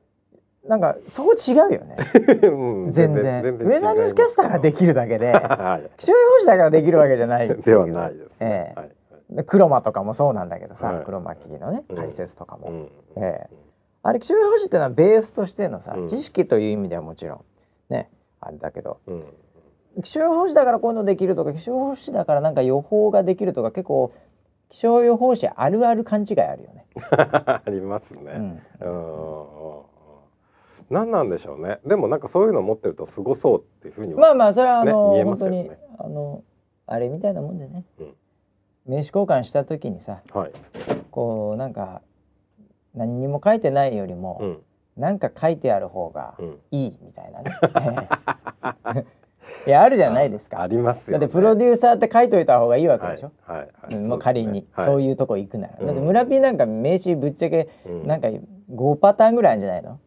[0.68, 1.98] なんかそこ違うよね。
[2.44, 2.92] うん。
[2.92, 8.80] 全然全ウェザーニュースキャスターができるだけではい気象予報士だからできるわけじゃないではないですね、ええ。
[8.80, 8.92] はい
[9.30, 11.06] でクロマとかもそうなんだけどさ、はい。
[11.06, 13.24] クロマキーのねうん解説とかも、うん。
[13.24, 13.56] ええ。
[14.02, 16.08] あれ気象予報士っていうのはベースとしてのさ、うん。
[16.08, 19.00] 知識という意味ではもちろんねあれだけど。
[19.06, 19.24] うん。
[20.02, 24.14] 気象予報士だからこういうのできるとか気象予報士だからなんか予報ができるとか結構
[24.70, 26.86] 気象予報士あるある勘違いあるよね。
[27.08, 28.60] ありますね。
[28.82, 28.98] うん
[29.80, 29.82] うん。
[30.90, 31.80] 何なんでしょうね。
[31.86, 36.44] でもなんかそういうの持ってるとすごそうっていうふうにはまあまあそれはあの、ね見え本当にますよねあの
[36.86, 38.14] あれみたいなもんでね、うん
[38.86, 40.52] 名刺交換した時にさはい。
[41.12, 42.02] こうなんか
[42.96, 44.64] 何にも書いてないよりも、うん
[44.96, 46.60] なんか書いてある方がうん。
[46.72, 47.52] いいみたいなね。
[49.66, 50.62] いやあるじゃないですか。
[50.62, 51.22] ありますよ、ね。
[51.22, 53.32] だってプロデューサーって書いといた方がいいわけでしょ？
[53.46, 53.96] はいはい、はい。
[53.96, 55.88] うんまあ仮にそういうとこ行くなら、うん。
[55.88, 58.08] だって村 P なんか名刺ぶっちゃけうん。
[58.08, 58.28] なんか
[58.72, 60.00] 5パターンぐらいあるんじゃないの、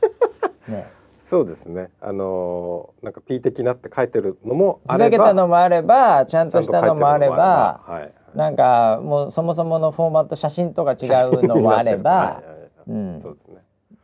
[0.68, 0.86] ね、
[1.20, 1.90] そうですね。
[2.00, 12.70] あのーなんか P 的なって書いてるのもあふざけたのもあればちゃんとしたのもあればはいはい、なんかもうそもそものフォーマット写真とか違うのもあれば、はいはいはい。
[12.88, 13.20] うん。
[13.20, 13.56] そうですね。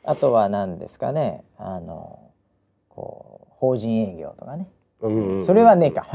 [0.04, 1.42] あとは何ですかね？
[1.58, 2.20] あの
[2.88, 4.68] こう法人営業とかね、
[5.00, 5.42] うんうんうん。
[5.42, 6.06] それはねえか。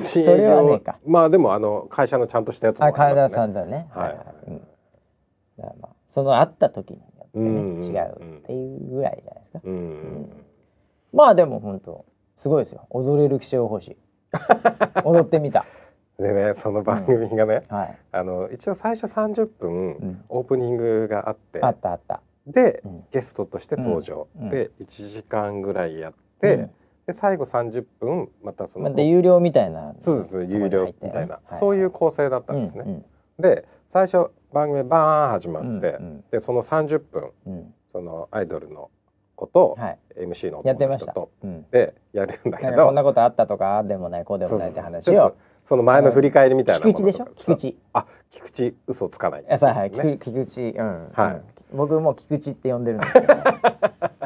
[0.00, 0.98] それはねえか。
[1.06, 3.34] まあでもあの会社のちゃんとしたやつもあありますね。
[3.34, 3.88] さんだね。
[3.94, 4.16] はい。
[4.48, 4.58] うん、
[5.58, 10.44] だからまあその会った時によってね、うんうんうん違うっていうぐらいじゃないですか、うんうん
[11.12, 12.04] まあでも本当
[12.36, 12.86] すごいですよ。
[12.90, 13.96] 踊れる気象予報士
[15.04, 15.64] 踊ってみた。
[16.18, 17.98] でねその番組がね、はい。
[18.10, 21.60] あの一応最初30分、んオープニングがあって。
[21.62, 22.20] あったあった。
[22.46, 23.04] で、うん。
[23.12, 24.50] ゲストとして登場、うん。
[24.50, 26.12] で1時間ぐらいやっ
[26.44, 26.70] て、うん。
[27.06, 29.94] で最後30分またその、また有料みたいな。
[29.98, 32.84] そうです有料みたいな、そういう構成だったんですね。
[32.86, 33.04] うん
[33.38, 36.24] で最初番組バーン始まって、うんうん。
[36.30, 37.52] でその30分うん。
[37.52, 38.90] うんそのアイドルの
[39.36, 39.98] 子と、はい。
[40.18, 41.64] MC の男の人とうん。
[41.70, 45.36] でやるんだけなんかこんなどことあったとかでもないこうでもないって話を。
[45.64, 47.26] その前の振り返りみたいな菊池でしょ？
[47.34, 47.74] 菊池。
[47.92, 50.18] あ菊池嘘つかないあさはい、ですね。
[50.20, 51.32] 菊菊池、うん、はい。
[51.32, 51.76] うん。
[51.76, 54.23] 僕も菊池って呼んでるんですけど、はい、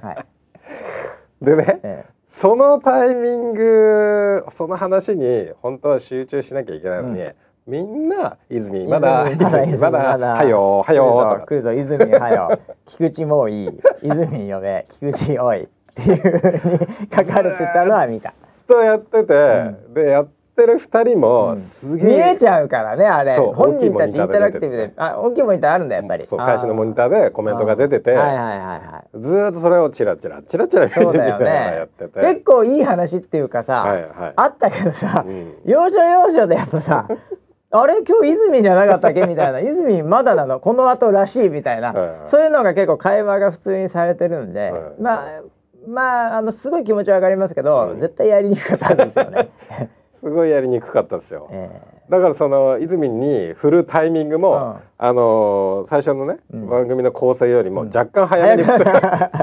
[1.41, 7.37] でねえそのタイミングその話に本当は集中しなきゃいけないのに、う
[7.67, 12.59] みんな泉まだ泉まだはよはえよ来るぞ泉はよ。
[12.87, 13.67] 菊池もうい。
[13.67, 13.71] い
[14.03, 16.79] 泉呼べ菊池おいっていうふうに
[17.15, 18.35] 書かれてたのは見た。
[18.67, 20.29] とやってて、でやっ
[20.59, 21.57] てる二人うもん。
[21.57, 23.37] すげえ、見えちゃうからねあれ。
[23.37, 24.93] 本人たちインタラクティブで。
[24.97, 26.27] あ大きいモニターあるんだやっぱり。
[26.27, 29.21] そう会社のモニターでコメントが出てて、はいはいはいはい。
[29.21, 34.33] ずーっとそれをチラチラチラチラ見ながらやねってて、結構いい話っていうかさ、はいはい。
[34.37, 35.55] あったけどさ、うん。
[35.65, 37.09] 要所要所でやっぱさ
[37.71, 38.03] あれ？
[38.03, 39.27] 今日泉じゃなかったっけ？
[39.27, 39.61] みたいな。
[39.61, 40.59] 泉まだなの？
[40.59, 42.21] この後らしいみたいな、はいはい。
[42.25, 45.43] そういうのが結構会話が普通にされてるんで、はいまあ
[45.87, 47.99] まああのすごい気持ちわかりますけど、うん。
[47.99, 49.51] 絶対やりにくかったんですよね。
[50.19, 51.49] すごいやりにくかったですよ。
[51.51, 58.85] えだからその泉に振るタイミングも、うんあのー最初のね、うん番組の構成よりも若干早めに振って、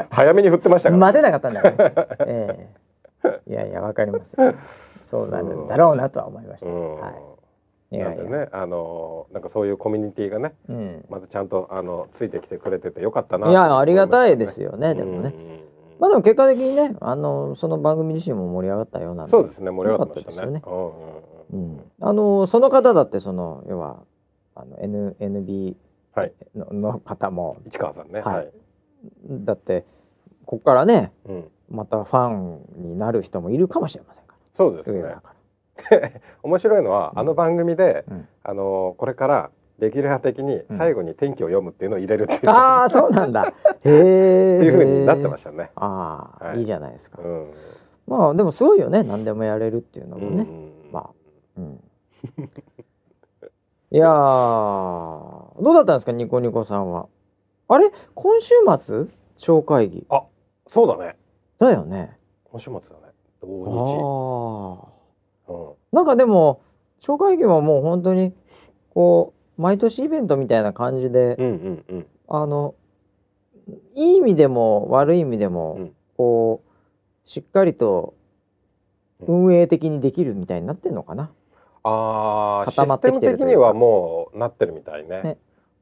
[0.09, 1.93] 早めに振ってましたから、え待てなかったんだよね。
[2.27, 2.69] え
[3.23, 4.53] えいやいやわかりますよ。
[5.03, 6.67] そうなるんだろうなとは思いました。
[6.69, 7.09] うんは
[7.91, 7.95] い。
[7.95, 8.23] いやいや。
[8.23, 11.05] なんでね、あのーなんかそういうコミュニティがね、うん。
[11.09, 13.49] またちゃんとあのついてきてくれててよかったな。
[13.49, 15.33] いやありがたいですよねでもね。
[15.35, 15.55] うんうんうん
[15.99, 19.27] まあでも結果的にねあのその番組自身も盛り上がったような。
[19.27, 20.21] そうですね、盛り上がったね。
[20.21, 20.93] よかったうんうんう
[21.53, 21.77] うん。
[21.77, 21.91] ん。
[22.01, 24.03] あのその方だってその要は
[24.55, 25.75] あの N NB
[26.13, 27.57] はい、のの方も。
[27.67, 28.35] 市川さんね、はい。
[28.35, 28.51] はい、
[29.29, 29.85] だって
[30.45, 35.15] ここからねうん、またファンになる人もいるかもしれませんかそうですね。
[36.43, 38.27] 面白いのは、あの番組で、うん。
[38.43, 42.53] あのこれからレギュラー的に最後に天気を読むっていうのを入れるっていう、ら。
[42.81, 43.53] ああそうなんだ。
[43.83, 44.57] へえ。
[44.57, 45.71] っていう風になってましたね。
[45.75, 47.21] ああ、はいい、いじゃないですか。
[47.21, 47.51] うん。
[48.07, 50.43] まあでもすごいよね何でもやれるっていうのもね。
[50.43, 51.09] うんまあ
[51.57, 51.81] うん。
[53.91, 54.11] いやー
[55.63, 57.07] どうだったんですかニコニコさんは。
[57.67, 57.91] あれ？
[58.13, 59.07] 今週末？
[59.37, 60.07] 超会議
[60.67, 61.17] そうだね。
[61.57, 62.17] だよね。
[62.45, 63.13] 今週末だね。
[63.41, 64.91] あ土
[65.47, 65.51] あ。
[65.51, 65.53] 日。
[65.53, 65.73] うん。
[65.91, 66.61] なんかでも
[66.99, 68.33] 超会議はもう本当に
[68.93, 72.07] こう毎年イベントみたいな感じで、うんうんうん。
[72.27, 72.75] あの
[73.95, 78.13] いい意味でも悪い意味でも、うんこうしっかりと
[79.19, 81.29] 運営的にできるみたいになってんのかな？
[81.83, 85.21] ああ、シ固まっステムてきてるというか的にはもうなってるみたいね。
[85.23, 85.37] ね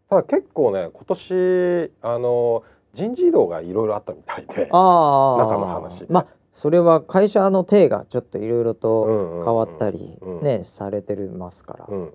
[0.09, 2.63] ただ結構ね、今年あの
[2.93, 4.69] 人事異動がいろいろあったみたいで。
[4.71, 11.85] ああ中の話でまあそれは会社の体がちょっといろいろうんとうんうん変わったりうんね、されてるますから。
[11.87, 12.13] うん。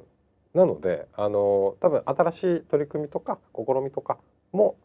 [0.55, 4.19] なので、あの多分新しい取り組みとか試みとか
[4.53, 4.77] も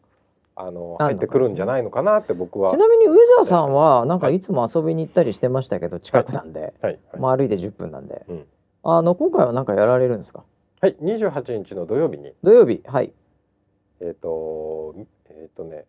[0.56, 2.70] あの入ってくるんじゃないのかなって僕は。
[2.70, 6.98] ちなみに上澤さんはなんかいつも遊びに行ったりしてましたけど近くなんで、はい。
[7.12, 7.20] はい。
[7.20, 8.46] まあ歩いて10分なんで、うん。
[8.84, 10.44] あの今回はなんかやられるんですか？
[10.80, 12.34] はい、28日の土曜日に。
[12.42, 12.82] 土曜日。
[12.86, 13.12] はい。
[14.00, 14.94] えっ、と
[15.30, 15.86] えっ、とね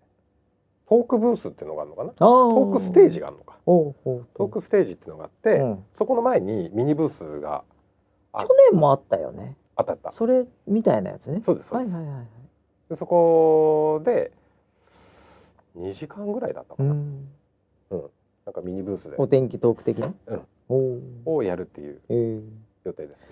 [0.88, 2.10] トークブースっていうのがあるのかな？
[2.12, 3.58] トトークステージがあるのか。
[3.66, 5.84] トークステージっていうのがあって、うん。
[5.94, 7.64] そこの前にミニブースが
[8.32, 10.12] あ去年もあったよねあったあった。
[10.12, 11.42] それみたいなやつね。
[11.44, 11.96] そうですそうです。
[11.96, 12.28] はいはいはいはい。
[12.90, 14.32] でそこで
[15.78, 16.92] 2時間ぐらいだったかな。
[16.92, 17.28] うん。
[18.46, 19.16] なんかミニブースで。
[19.18, 20.14] お天気トーク的な、
[20.70, 21.02] うん。
[21.26, 22.42] をやるっていうえー。
[22.84, 23.30] 予定ですね。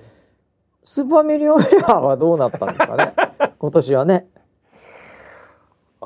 [0.83, 3.13] スーパーミリオンヘアはどうなったんですかね？
[3.57, 4.27] 今年はね。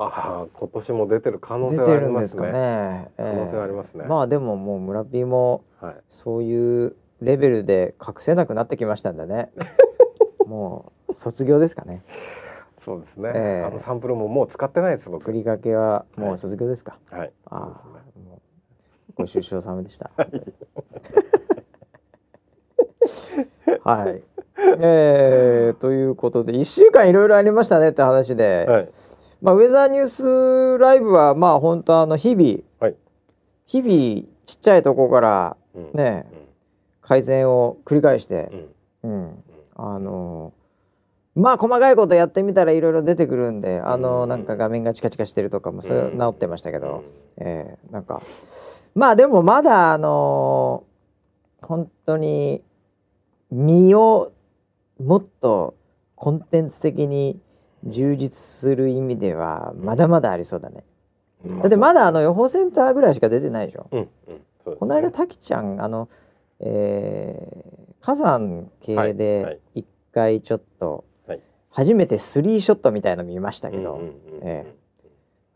[0.00, 2.52] ああ今年も出てる可能出性はありますすかね。
[2.52, 3.10] ね。
[3.16, 4.04] 可能性はありますね。
[4.04, 5.96] まあでももう村 P もはい。
[6.08, 9.50] そういうレベルで隠せなくなってきましたんでね
[10.48, 12.02] もう卒業ですかね
[12.78, 13.32] そうですね。
[13.34, 15.24] ええあのサンプルももう使ってないです僕。
[15.24, 17.32] ふりかけはもう卒業ですか、はい。
[17.46, 18.22] ああそうですね。
[18.24, 20.10] もうご愁傷様でした
[23.82, 24.22] はい
[24.80, 28.88] えー、ということで1週間いろいろありましたねって話で、はい。
[29.42, 32.96] まあ、ウェザーニュースライブはまあ本当あの日々、はい
[33.66, 35.90] 日々ちっちゃいとこからうん。
[35.92, 36.26] ね
[37.02, 38.50] 改善を繰り返して
[39.02, 39.10] う、ん。
[39.10, 39.44] うん
[39.78, 40.52] あの
[41.34, 47.04] まあ細かいことやってみたらいろいろ出てくるんであの、うんなんか画面がチカチカしてるとかもそれうん治ってましたけど、
[47.38, 48.20] うんえーなんか。
[48.94, 50.82] まあでもまだあの
[51.62, 52.62] 本当に
[53.52, 54.32] 身を
[55.00, 55.76] もっと
[56.16, 57.40] コンテンツ的に
[57.84, 60.82] 充実する意味ではまだまだありそうだね。
[61.44, 61.60] うん。
[61.60, 63.86] だってまだあの予報センターぐらいしか出てないでしょ。
[63.92, 64.34] うんうん。
[64.34, 64.40] ね。
[64.80, 66.08] この間滝ちゃんあの、
[66.58, 69.80] えー火山系でい。
[69.80, 71.40] 一回ちょっとはい。
[71.70, 74.74] 初めてスリーショットみたいの見ましたけど、うんうんうんうんえ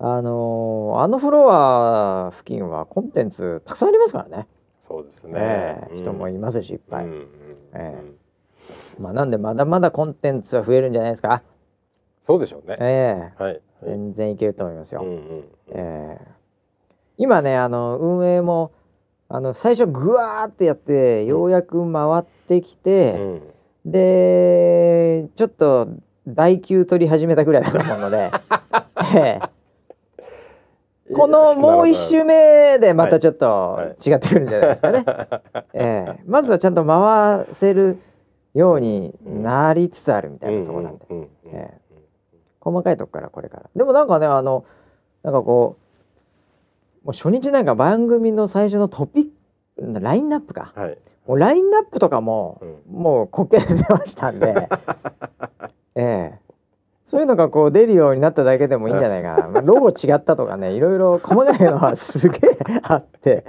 [0.04, 4.48] あのーあのフロア付近はコンテンツたくさんありますからね、
[4.88, 7.28] そうですね、ええうん人もいますしいっぱい、うんうん
[7.74, 8.02] え
[8.98, 11.42] まあなんでまだまだコンテンツは増えるんじゃないですか？
[12.20, 13.42] そうでしょうね、ええ。
[13.42, 13.62] はい、はい。
[13.84, 15.44] 全然いけると思いますよ、うんうん。
[15.68, 16.26] ええ。
[17.18, 18.72] 今ねあの運営も
[19.34, 23.90] あの最初グワーってやってようやく回ってきて、うん。
[23.90, 25.88] でちょっと
[26.28, 28.30] 代給取り始めたぐらいだと思うので、
[29.16, 29.40] え
[31.08, 31.14] え。
[31.14, 34.10] このもう一周目でまたちょっとはい。
[34.10, 35.04] 違ってくるんじゃないですかね。
[35.72, 36.20] ええ。
[36.26, 37.98] まずはちゃんと回せる
[38.52, 41.06] ようになりつつあるみたいなところなんで、
[42.60, 43.70] 細かいとこからこれから。
[43.74, 44.66] でもなんかねあの
[45.22, 45.81] なんかこう
[47.04, 50.72] もう初日なんか番組の最初のトピックラインナップか。
[50.76, 53.02] はい、もうラインナップとかも、うん。
[53.02, 54.68] もうこけてましたんで、
[55.96, 56.42] ええ。
[57.04, 63.44] そういうのがこう出るようになっただけでもいいんじゃないかな、 まあ、ロゴ違ったとかねいろいろ細かいのはすげえあって、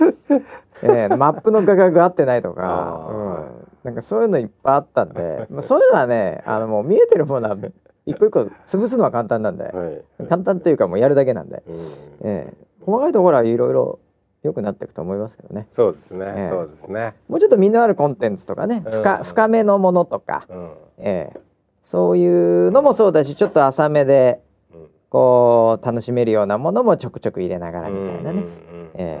[0.82, 3.44] ええマップの画角合ってないとか。
[3.84, 7.56] なんかそういうのいっぱいあったんで、まあ、そういうのはねあのもう見えてるものは
[8.04, 11.76] 一個一個潰すのは簡単なんで、はい、簡単というかもうやるだけなんで、うん。
[12.22, 13.98] ええ細かいところはいろいろ
[14.42, 15.66] 良くなっていくと思いますけどね。
[15.68, 16.48] そうですね、ええ。
[16.48, 18.92] そうですね、もうちょっと身のあるコンテンツとかね、うん。
[18.92, 20.70] 深深めのものとか、うん。
[20.96, 21.40] ええ。
[21.82, 24.40] そういうのもそうだしちょっと浅めで
[24.72, 24.88] うん。
[25.10, 28.44] こう楽しめるようなものもちょくちょく入れながらみたいなね、
[28.94, 29.20] え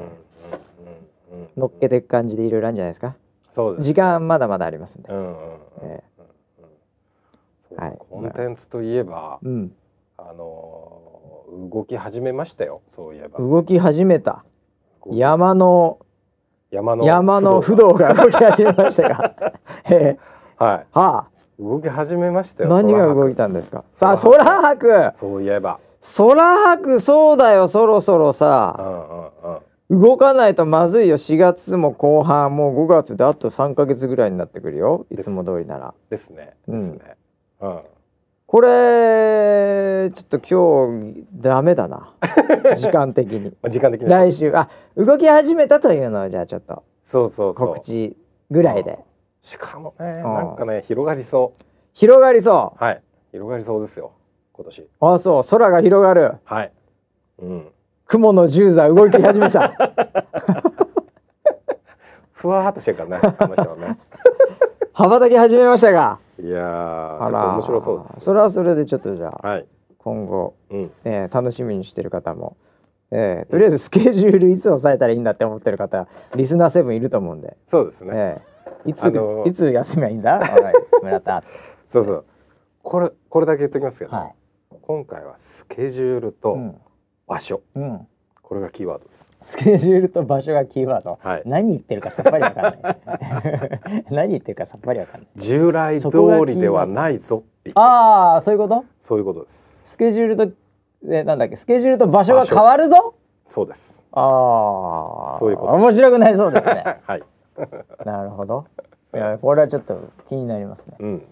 [1.32, 3.16] うんうん乗っけていく感じでいろいろあるんじゃないですか。
[3.50, 5.34] そうです時間まだまだありますんで、うんうんうん
[5.82, 7.98] えそうはい。
[8.08, 9.72] コンテンツといえば、うん、
[10.16, 11.07] あのー
[11.72, 13.38] 動き始めましたよそういえば。
[13.38, 14.44] 動き始めた。
[15.10, 15.98] 山の
[16.70, 18.12] 山の山の不動が。
[18.14, 19.34] 動き始めましたが、
[19.90, 20.18] ええ。
[20.56, 21.26] ははあ。
[21.58, 23.84] い動き始めましたよ何が動いたんですか？
[23.90, 25.10] さあ空空白。
[25.14, 25.78] そういえば。
[26.00, 30.00] 空白そうだよそろそろうさんうんうん。
[30.00, 31.16] 動かないとまずいよ。
[31.16, 35.06] 4月も後半もう5月であと3ヶ月ぐらいになってくるよ。
[35.10, 35.94] いつも通りなら。
[36.10, 36.54] ですね。
[36.68, 37.16] うんですね。
[37.62, 37.78] うん
[38.50, 42.14] これちょっと今日ダメだな。
[42.76, 43.50] 時間的に。
[43.60, 44.08] まあ時間的に。
[44.08, 44.50] 来週。
[44.56, 48.16] あ動き始めたというのをじゃあちょっとそうそう告知
[48.50, 49.04] ぐらいで。
[49.42, 50.32] しかもねうん。
[50.32, 51.52] なんかね広がりそ
[51.92, 52.82] 広がりそう。
[52.82, 53.02] はい。
[53.32, 54.12] 広がりそうですよ
[54.54, 54.80] 今年。
[54.80, 55.42] うあそう。
[55.44, 56.36] 空が広がる。
[56.44, 56.72] はい。
[57.40, 57.70] うん。
[58.06, 59.74] 雲の十座動き始めた。
[62.32, 63.98] ふわーっとしてるからねあの人はね。
[64.94, 68.20] 羽ばたき始めましたがいやーあらちょっと面白そうです。
[68.20, 69.66] それはそれでちょっとじゃあはい。
[69.98, 70.90] 今後、うん。
[71.04, 72.56] えー楽しみにしてる方も、
[73.10, 78.12] えーとりあえずスケジュールいつ抑えたらいいんだって思ってる方リスナーセブンいると思うんで、そうですね。
[78.14, 80.40] えーいつ、あのーいつ休みゃいいんだ？
[81.02, 81.42] 村田。
[81.90, 82.24] そうそう。
[82.82, 84.34] これこれだけ言っときますけど、はい。
[84.82, 86.80] 今回はスケジュールとうん。
[87.26, 88.06] 場所、うん
[88.48, 89.28] これがキーワードです。
[89.42, 91.42] スケジュールと場所がキーワード、はい。
[91.44, 92.98] 何言ってるかさっぱりわかんない。
[94.10, 95.28] 何言ってるかさっぱりわかんない。
[95.36, 96.10] 従来通
[96.46, 98.84] りではないぞってああそういうこと？
[98.98, 99.90] そういうことです。
[99.90, 100.48] スケジュールと
[101.10, 101.56] えなんだっけ？
[101.56, 103.14] スケジュールと場所が変わるぞ？
[103.44, 104.02] そうです。
[104.12, 105.72] ああそういうこと。
[105.74, 106.84] 面白くないそうですね。
[107.06, 107.22] はい。
[108.06, 108.64] なるほど。
[109.14, 110.96] いやこれはちょっと気になりますね。
[111.00, 111.22] うん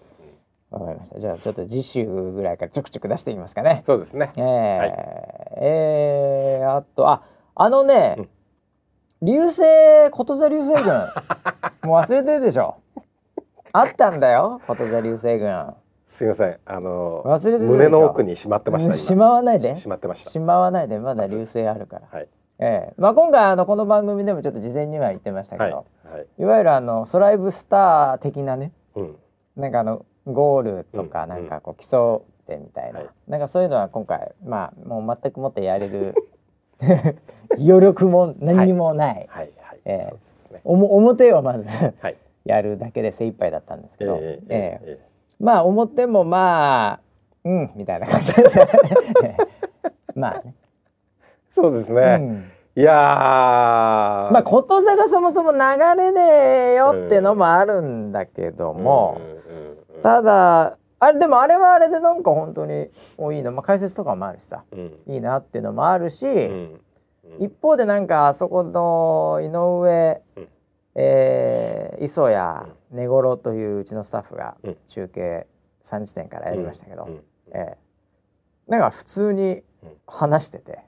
[0.71, 1.19] わかりました。
[1.19, 3.83] じゃあちょっと次週ぐらいからちょくちょく出していきますかね。
[3.85, 4.31] そうですね。
[4.37, 4.43] えー
[5.61, 7.23] えーあとあ
[7.55, 8.29] あのね、うん。
[9.21, 9.61] 流星
[10.11, 10.93] こと座流星群。
[11.83, 12.75] もう忘れてるでしょ。
[13.71, 15.73] あったんだよこと座流星群。
[16.05, 16.59] すいません。
[16.65, 19.75] あの忘れて胸の奥にしまってましたし今まわないで。
[19.75, 20.29] しまってました。
[20.29, 22.07] しまわないでまだ流星あるから。
[22.11, 22.27] はい。
[22.59, 22.93] ええ。
[22.97, 25.71] まあ、今回あのこの番組でもちょっと事前には言ってましたけはい。
[25.71, 25.77] ど、
[26.11, 26.27] はい。
[26.39, 28.71] い、わゆるあのソライブスター的なね。
[28.95, 29.15] うん。
[29.55, 33.09] なんかあのゴールとかうんなんかこう競ってみたいな、はい。
[33.27, 36.15] なんかそういうのは今回まあもう全くもってやれる
[37.57, 40.03] 余力も何にもない、はいはい、ええ。
[40.03, 40.61] そうですね。
[40.63, 42.17] おも表をまずはい。
[42.45, 45.07] やるだけで精一杯だったんですけど、ええええええ。
[45.39, 46.99] まあ表もまあ
[47.43, 48.43] うんみたいな感じで。
[50.15, 50.55] まあね、
[51.49, 52.51] そうですね、うん。
[52.75, 54.31] いやー。
[54.31, 55.59] まあこと座がそもそも流
[55.95, 56.21] れね
[56.71, 59.66] えよってのもあるんだけども、うんうんうん
[60.01, 64.63] ただあれでもあれはあれでなんか本当においいな、まあ、解説とかもあるしさ。
[64.71, 64.93] うん。
[65.07, 66.81] いいなっていうのもあるし、うん。
[67.37, 67.43] うん。
[67.43, 70.47] 一方でなんかあそこの井上、うん。
[70.95, 74.77] えー磯谷根頃といううちのスタッフがうん。
[74.87, 75.47] 中継
[75.83, 77.23] 3地点からやりましたけど、うん。
[77.51, 79.61] えーなんか普通に
[80.07, 80.79] 話してて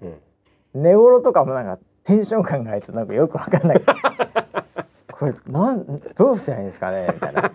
[0.74, 0.82] うん。
[0.84, 3.82] 根頃とかもなんかテンション感があいつなんかよくわかんない。
[5.14, 7.52] これなんどうすりゃいいんですかねみたいな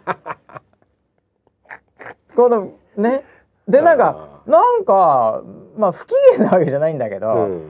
[2.34, 3.24] このね
[3.68, 5.42] でなんかなんか
[5.76, 7.62] まあ不機嫌なわけじゃないんだけど、うん。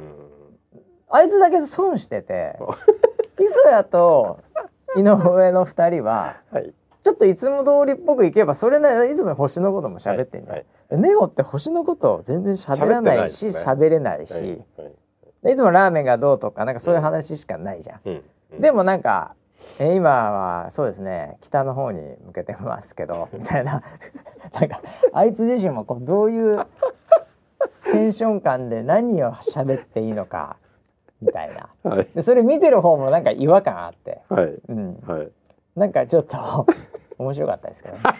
[1.08, 2.58] あいつだけ損してて
[3.38, 4.40] 磯谷と
[4.96, 6.72] 井上の2人ははい。
[7.02, 10.66] ちょっといつも通りっぽくいけばそれなりいつも星のことも喋ってんじゃん、はい。
[10.90, 13.58] ネオって星のこと全然喋らないし喋ね。
[13.58, 14.64] 喋れないし、はい
[15.52, 18.60] いつもラーメンがどうとかなんかそういう話しかないじゃん、うんうん。
[18.62, 19.34] でもなんか、
[19.78, 23.82] えー今はそうですね北の方に向けてますけど みたいな。
[24.52, 24.80] なんか
[25.12, 26.64] あいつ自身もこうどういう
[27.90, 30.56] テンション感で何を喋っていいのか
[31.20, 31.68] みたいな。
[31.90, 32.06] はい。
[32.14, 34.54] でそれ見てる方もなんか違和感あって、はい。
[34.68, 35.28] うん、はい。
[35.74, 36.66] なんかちょっと
[37.18, 38.00] 面白かったですけどね。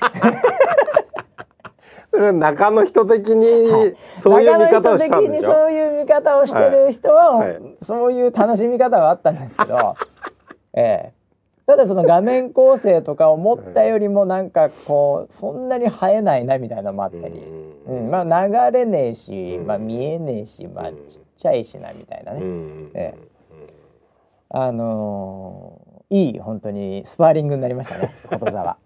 [2.11, 3.97] それは中の人的にはい。
[4.19, 5.41] そういう見方をしたんでしょ？
[5.41, 7.53] 中の人的にそういう見方をしてる人は、はい。
[7.53, 7.77] はい。
[7.81, 9.95] そういう楽しみ方はあったんですけど、
[10.75, 11.13] ええ、
[11.67, 17.35] ただその画面構成とか思ったよりもなんかこうそんなに映えないなみたいなのもあったり、
[17.87, 19.67] うんうんまあ流れねえし、うん。
[19.67, 21.07] まあ見えねえし、まあうん。
[21.07, 23.15] ちっちゃいしなみたいなね、うんえ
[24.51, 28.77] あのーいい本当にスパーリングになりましたねことざわ。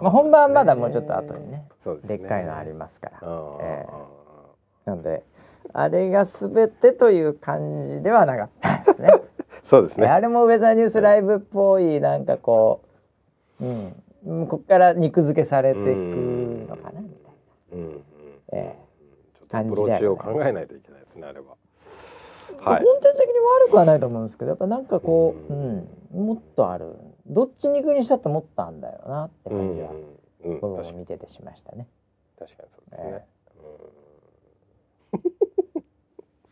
[0.00, 2.18] まあ本番まだもうちょっと後にねそうですね。
[2.18, 3.20] でっかいのありますから。
[3.60, 3.86] え
[4.86, 5.24] なので
[5.72, 9.10] あれが全てという感じではなかったですね。
[9.62, 10.06] そうですね。
[10.06, 12.82] あれもウェザーニュースライブっぽいなんかこ
[13.60, 13.94] う、うん、
[14.26, 15.88] うんここから肉付けされていく
[16.68, 17.32] のかなみたい
[17.72, 17.80] うん。
[17.80, 18.04] うん。
[18.52, 18.76] え
[19.34, 21.56] ちょっとアプローチを考えないといけないですねあれは。
[22.64, 22.72] な。
[22.72, 22.84] はい。
[22.84, 23.34] コンテンツ的に
[23.66, 25.88] 悪くはないと思うんですけどやっぱなんかこう、うん。
[26.26, 26.96] もっとある。
[27.26, 29.90] どっちに行くにしたってもっとあんだよなって感じは、
[30.44, 30.58] うん。
[30.58, 30.96] うん。
[30.96, 31.86] 見ててしましたね。
[32.38, 33.26] 確かにそうですね。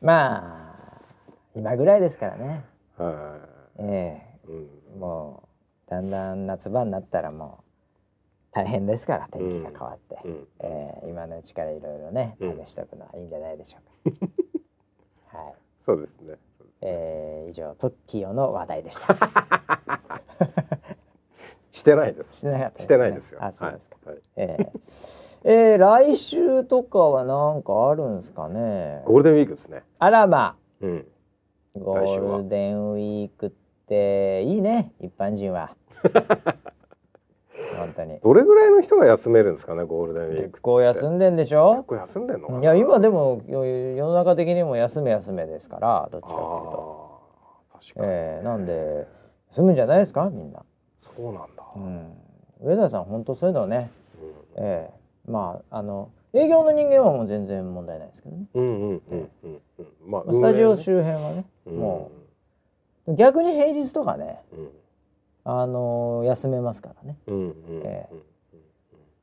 [0.00, 1.02] まあ
[1.56, 2.64] 今ぐらいですからね。
[3.78, 4.22] え。
[4.48, 5.44] えも
[5.86, 7.64] うだんだん夏場になったらもう
[8.52, 10.48] 大変ですから天気が変わって、うん。
[10.60, 12.64] えー今のうちからいろいろねうん。
[12.66, 14.26] 試しておくのはいいんじゃないでしょうか。
[15.38, 16.18] はい、そうですね。
[16.18, 16.36] すね。
[16.80, 19.14] えー、以上トッキオの話題でした。
[21.70, 22.38] してないです。
[22.38, 23.38] してなかったしてないですよ。
[23.42, 23.96] あ、そうですか。
[24.06, 24.16] はい。
[24.16, 24.24] はい。
[24.36, 24.70] えー
[25.44, 29.02] えー来週とかはなんかあるんですかね。
[29.04, 29.84] ゴールデンウィークですね。
[30.00, 30.98] あらまうん。
[30.98, 31.17] あ、
[31.78, 33.50] ゴールデンウィークっ
[33.86, 35.74] ていいね、一般人は。
[37.78, 38.18] 本当に。
[38.20, 41.70] どれぐらいの人が休めるんですかねゴールデンウィーク結構休んでんでしょ？
[41.72, 47.10] 結構休んでんのいや今でもよ世の中的にも休め休めですからどっちかっていうと、
[47.80, 48.06] 確かに。
[48.08, 49.06] えーなんで
[49.50, 50.62] 休むんじゃないですかみんな、
[50.98, 51.64] そうなんだ。
[51.74, 52.12] うん、
[52.62, 53.90] 上田さん本当そういうのね、
[54.56, 54.64] うん。
[54.64, 58.46] えーまああの営業の人間はもう全然問題ないですけどね。
[58.54, 60.10] うんうんうんうんうん。
[60.10, 61.76] まあスタジオ周辺はね、うん。
[61.76, 62.10] も
[63.06, 63.14] う。
[63.14, 64.68] 逆に平日とかねうん。
[65.44, 67.16] あの休めますからね。
[67.26, 67.50] うんうんう
[67.80, 68.08] んえ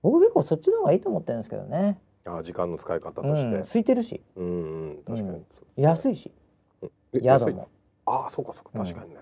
[0.02, 3.58] 僕結構そっちの方がいいと思ってるんですけどね、あ時間の使い方うん、として。
[3.62, 4.22] 空いてるし。
[4.36, 5.44] うんうん確かに。
[5.78, 6.32] 安いし。
[6.84, 6.90] え
[7.22, 7.70] 安い宿も。
[8.06, 8.72] ああそうかそうか。
[8.76, 9.22] うん確かにね。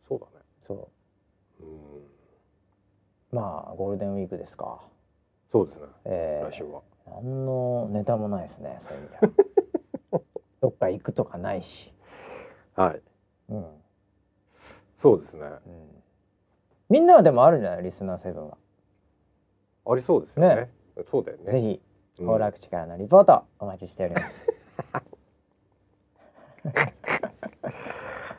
[0.00, 0.32] そうだね。
[0.60, 0.74] そ
[1.60, 1.62] う。
[1.62, 1.68] うん。
[3.30, 4.80] まあゴールデンウィークですか。
[5.48, 5.86] そうですね。
[6.04, 6.80] え来週は。
[6.80, 6.82] ー、
[7.22, 8.76] 何のネタもないですね。
[8.78, 10.20] そういう意味では。
[10.62, 11.92] どっか行くとかないし。
[12.74, 13.02] はい
[13.50, 13.56] うん。
[13.58, 13.64] うん。
[14.96, 15.46] そうですね
[16.88, 17.82] みんなはでもあるんじゃない？
[17.82, 18.56] リスナーセブンは。
[19.86, 20.70] ありそうですよねね
[21.06, 21.82] そうだよねぜひ
[22.20, 24.46] うん行楽地からのリポートお待ちしております。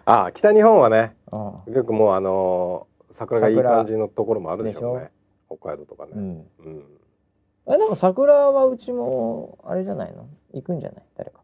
[0.05, 1.61] あ北日本はねうん。
[1.65, 5.11] 結構もうあのー桜がいい桜感じのところもあるでしょうでね
[5.47, 6.47] 北海道とかねうん。
[6.59, 6.84] うん
[7.68, 10.28] えでも桜はうちもあれじゃないの？
[10.53, 11.03] 行くんじゃない？
[11.16, 11.41] 誰か。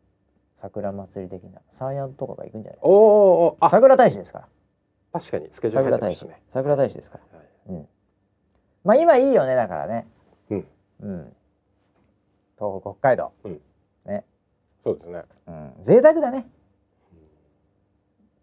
[0.56, 3.66] 桜祭り的なサーヤンとかが行くんじゃないですおーおー。
[3.66, 4.48] あ桜大使ですから。
[5.14, 6.44] 確かにスケジュール桜大使入ってましたね。
[6.50, 7.38] 桜大使ですから。
[7.38, 7.88] はいうん。
[8.84, 10.08] まあ今いいよねだからね。
[10.50, 10.68] うん
[11.02, 11.34] うん。
[12.58, 13.32] 東北北海道。
[14.06, 14.26] ね。
[14.82, 15.74] そうですねうん。
[15.82, 16.50] 贅沢だね。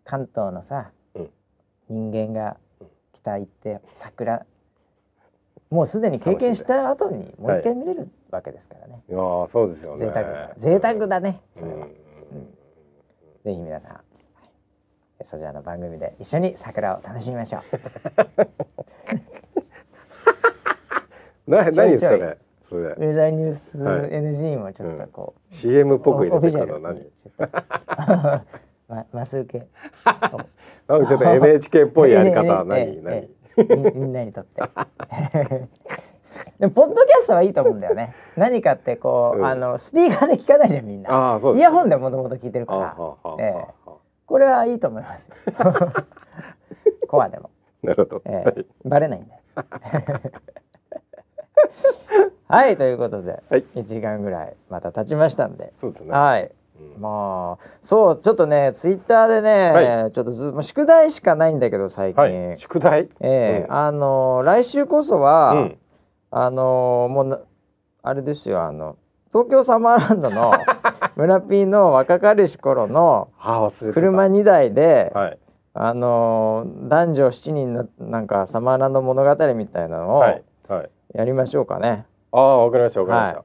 [0.05, 1.31] 関東のさ、うん
[1.89, 4.47] 人間がうん北行って桜
[5.71, 9.03] もうすでに経験した後にもう一回見れるわけですからね。
[9.09, 9.13] い。
[9.13, 9.99] やーそうですよね。
[9.99, 11.41] 贅沢だ贅沢だね。
[11.57, 11.87] それは。
[11.87, 11.89] うん。
[13.45, 15.25] ぜひ皆さん、はい。
[15.25, 17.59] そちらの番組で一緒に桜を楽しみましょ
[21.47, 21.51] う。
[21.51, 22.39] な何それ？
[22.63, 22.83] それ。
[22.83, 24.11] ウェザーニュースはい。
[24.11, 26.79] NG もちょっとこう、CM っぽく入れてるの？
[26.81, 27.11] 何？
[28.89, 29.67] まマス受け。
[30.87, 32.79] なんかちょっと NHK っぽいやり方何？
[32.79, 33.01] ええ。
[33.03, 33.29] 何？
[33.57, 34.63] み みんなにとって。
[36.61, 38.15] でもポッドキャストはいいと思うんだよね。
[38.37, 39.47] 何かってこう、うん。
[39.47, 41.11] あのスピーカーで聞かないじゃんみんな。
[41.11, 42.95] ああそうですイヤホンでもともと聞いてるあから
[44.27, 45.29] これはいいと思います。
[45.29, 45.35] よ
[47.09, 47.51] コアでも、
[47.83, 48.23] なるほど。
[48.27, 48.65] ええ。
[48.85, 49.41] バレないんだよ。
[52.49, 53.65] はいということで、はい。
[53.75, 56.11] 1時間ぐらいまた経ちましたんで、そうですね。
[56.11, 56.45] はい。
[56.45, 56.51] うん
[56.99, 59.71] まあそうちょっとねツイッターでね、
[60.05, 62.59] はちょっとず宿題しかないんだけど最近、はい。
[62.59, 63.09] 宿題？
[63.21, 65.79] ええうんあの来週こそは、うん。
[66.31, 67.41] あのもうな
[68.03, 68.97] あれですよあの
[69.33, 70.53] 東京サマーランドの
[71.17, 73.29] 村 P の若かりし頃の。
[73.93, 75.39] 車2台で、はい。
[75.75, 80.43] あの男女7人のなんかサマーランド物語みたいなのをはい。
[80.69, 80.91] はい。
[81.15, 82.07] やりましょうかね。
[82.33, 83.39] ああわかりましたわかりました。
[83.39, 83.45] は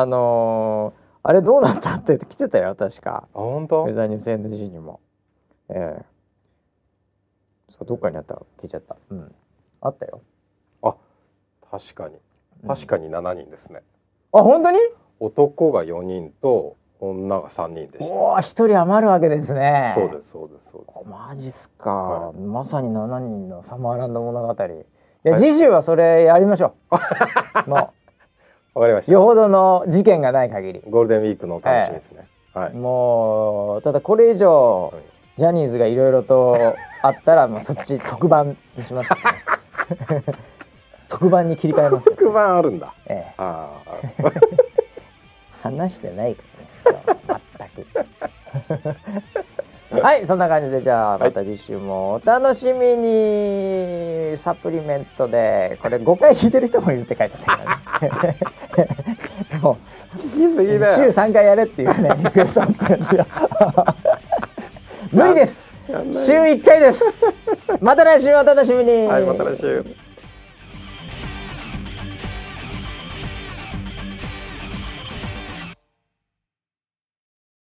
[0.00, 0.92] あの
[1.24, 3.84] あれどうなったって来てたよ確かあ本当？
[3.84, 3.92] ウェ。
[3.92, 5.00] ザーニュース NG にも。
[5.68, 6.04] ええ
[7.68, 8.96] そうどっかにあった聞いちゃった。
[9.10, 9.34] うん
[9.80, 10.20] あったよ。
[10.82, 10.94] あ
[11.70, 12.16] 確かに
[12.62, 13.82] うん確かに七人ですね。
[14.32, 14.78] あ本当に？
[15.20, 18.14] 男が四人と女が三人でした。
[18.14, 19.92] おお一人余るわけですね。
[19.94, 21.08] そうですそうですそうです。
[21.08, 26.74] マジっすか、はまさに7人のサマーランド物語いや、次週はそれやりましょ
[27.66, 27.92] う も
[28.74, 29.12] わかりました。
[29.12, 32.26] うよほどの事件がない限りゴールデンウィークのお楽しみですね。
[32.54, 32.76] はい。
[32.76, 40.24] もうただこれ以上はいジャニーズがいろいろとあったら もうそっち特番にしますね
[41.08, 42.94] 特番に切り替えますけど、特番あるんだ。
[43.06, 43.68] ええ、あ
[45.62, 46.42] 話してないか
[46.84, 47.20] らね
[47.66, 48.96] 全く
[50.00, 54.36] はいそんな感じでじゃあまた次週もお楽しみに。
[54.36, 58.36] サプリメントでこれ5回聞いてる人もいるって書いてあったからね。
[59.60, 59.92] もあ。
[60.18, 61.12] 聞きすぎう週だよ。
[61.12, 63.26] 3回やれっていうね リクエストあったんですよ。
[65.12, 65.64] 無理です。
[66.26, 67.04] 週1回です。
[67.80, 69.06] また来週お楽しみに。
[69.06, 69.84] はいまた来週。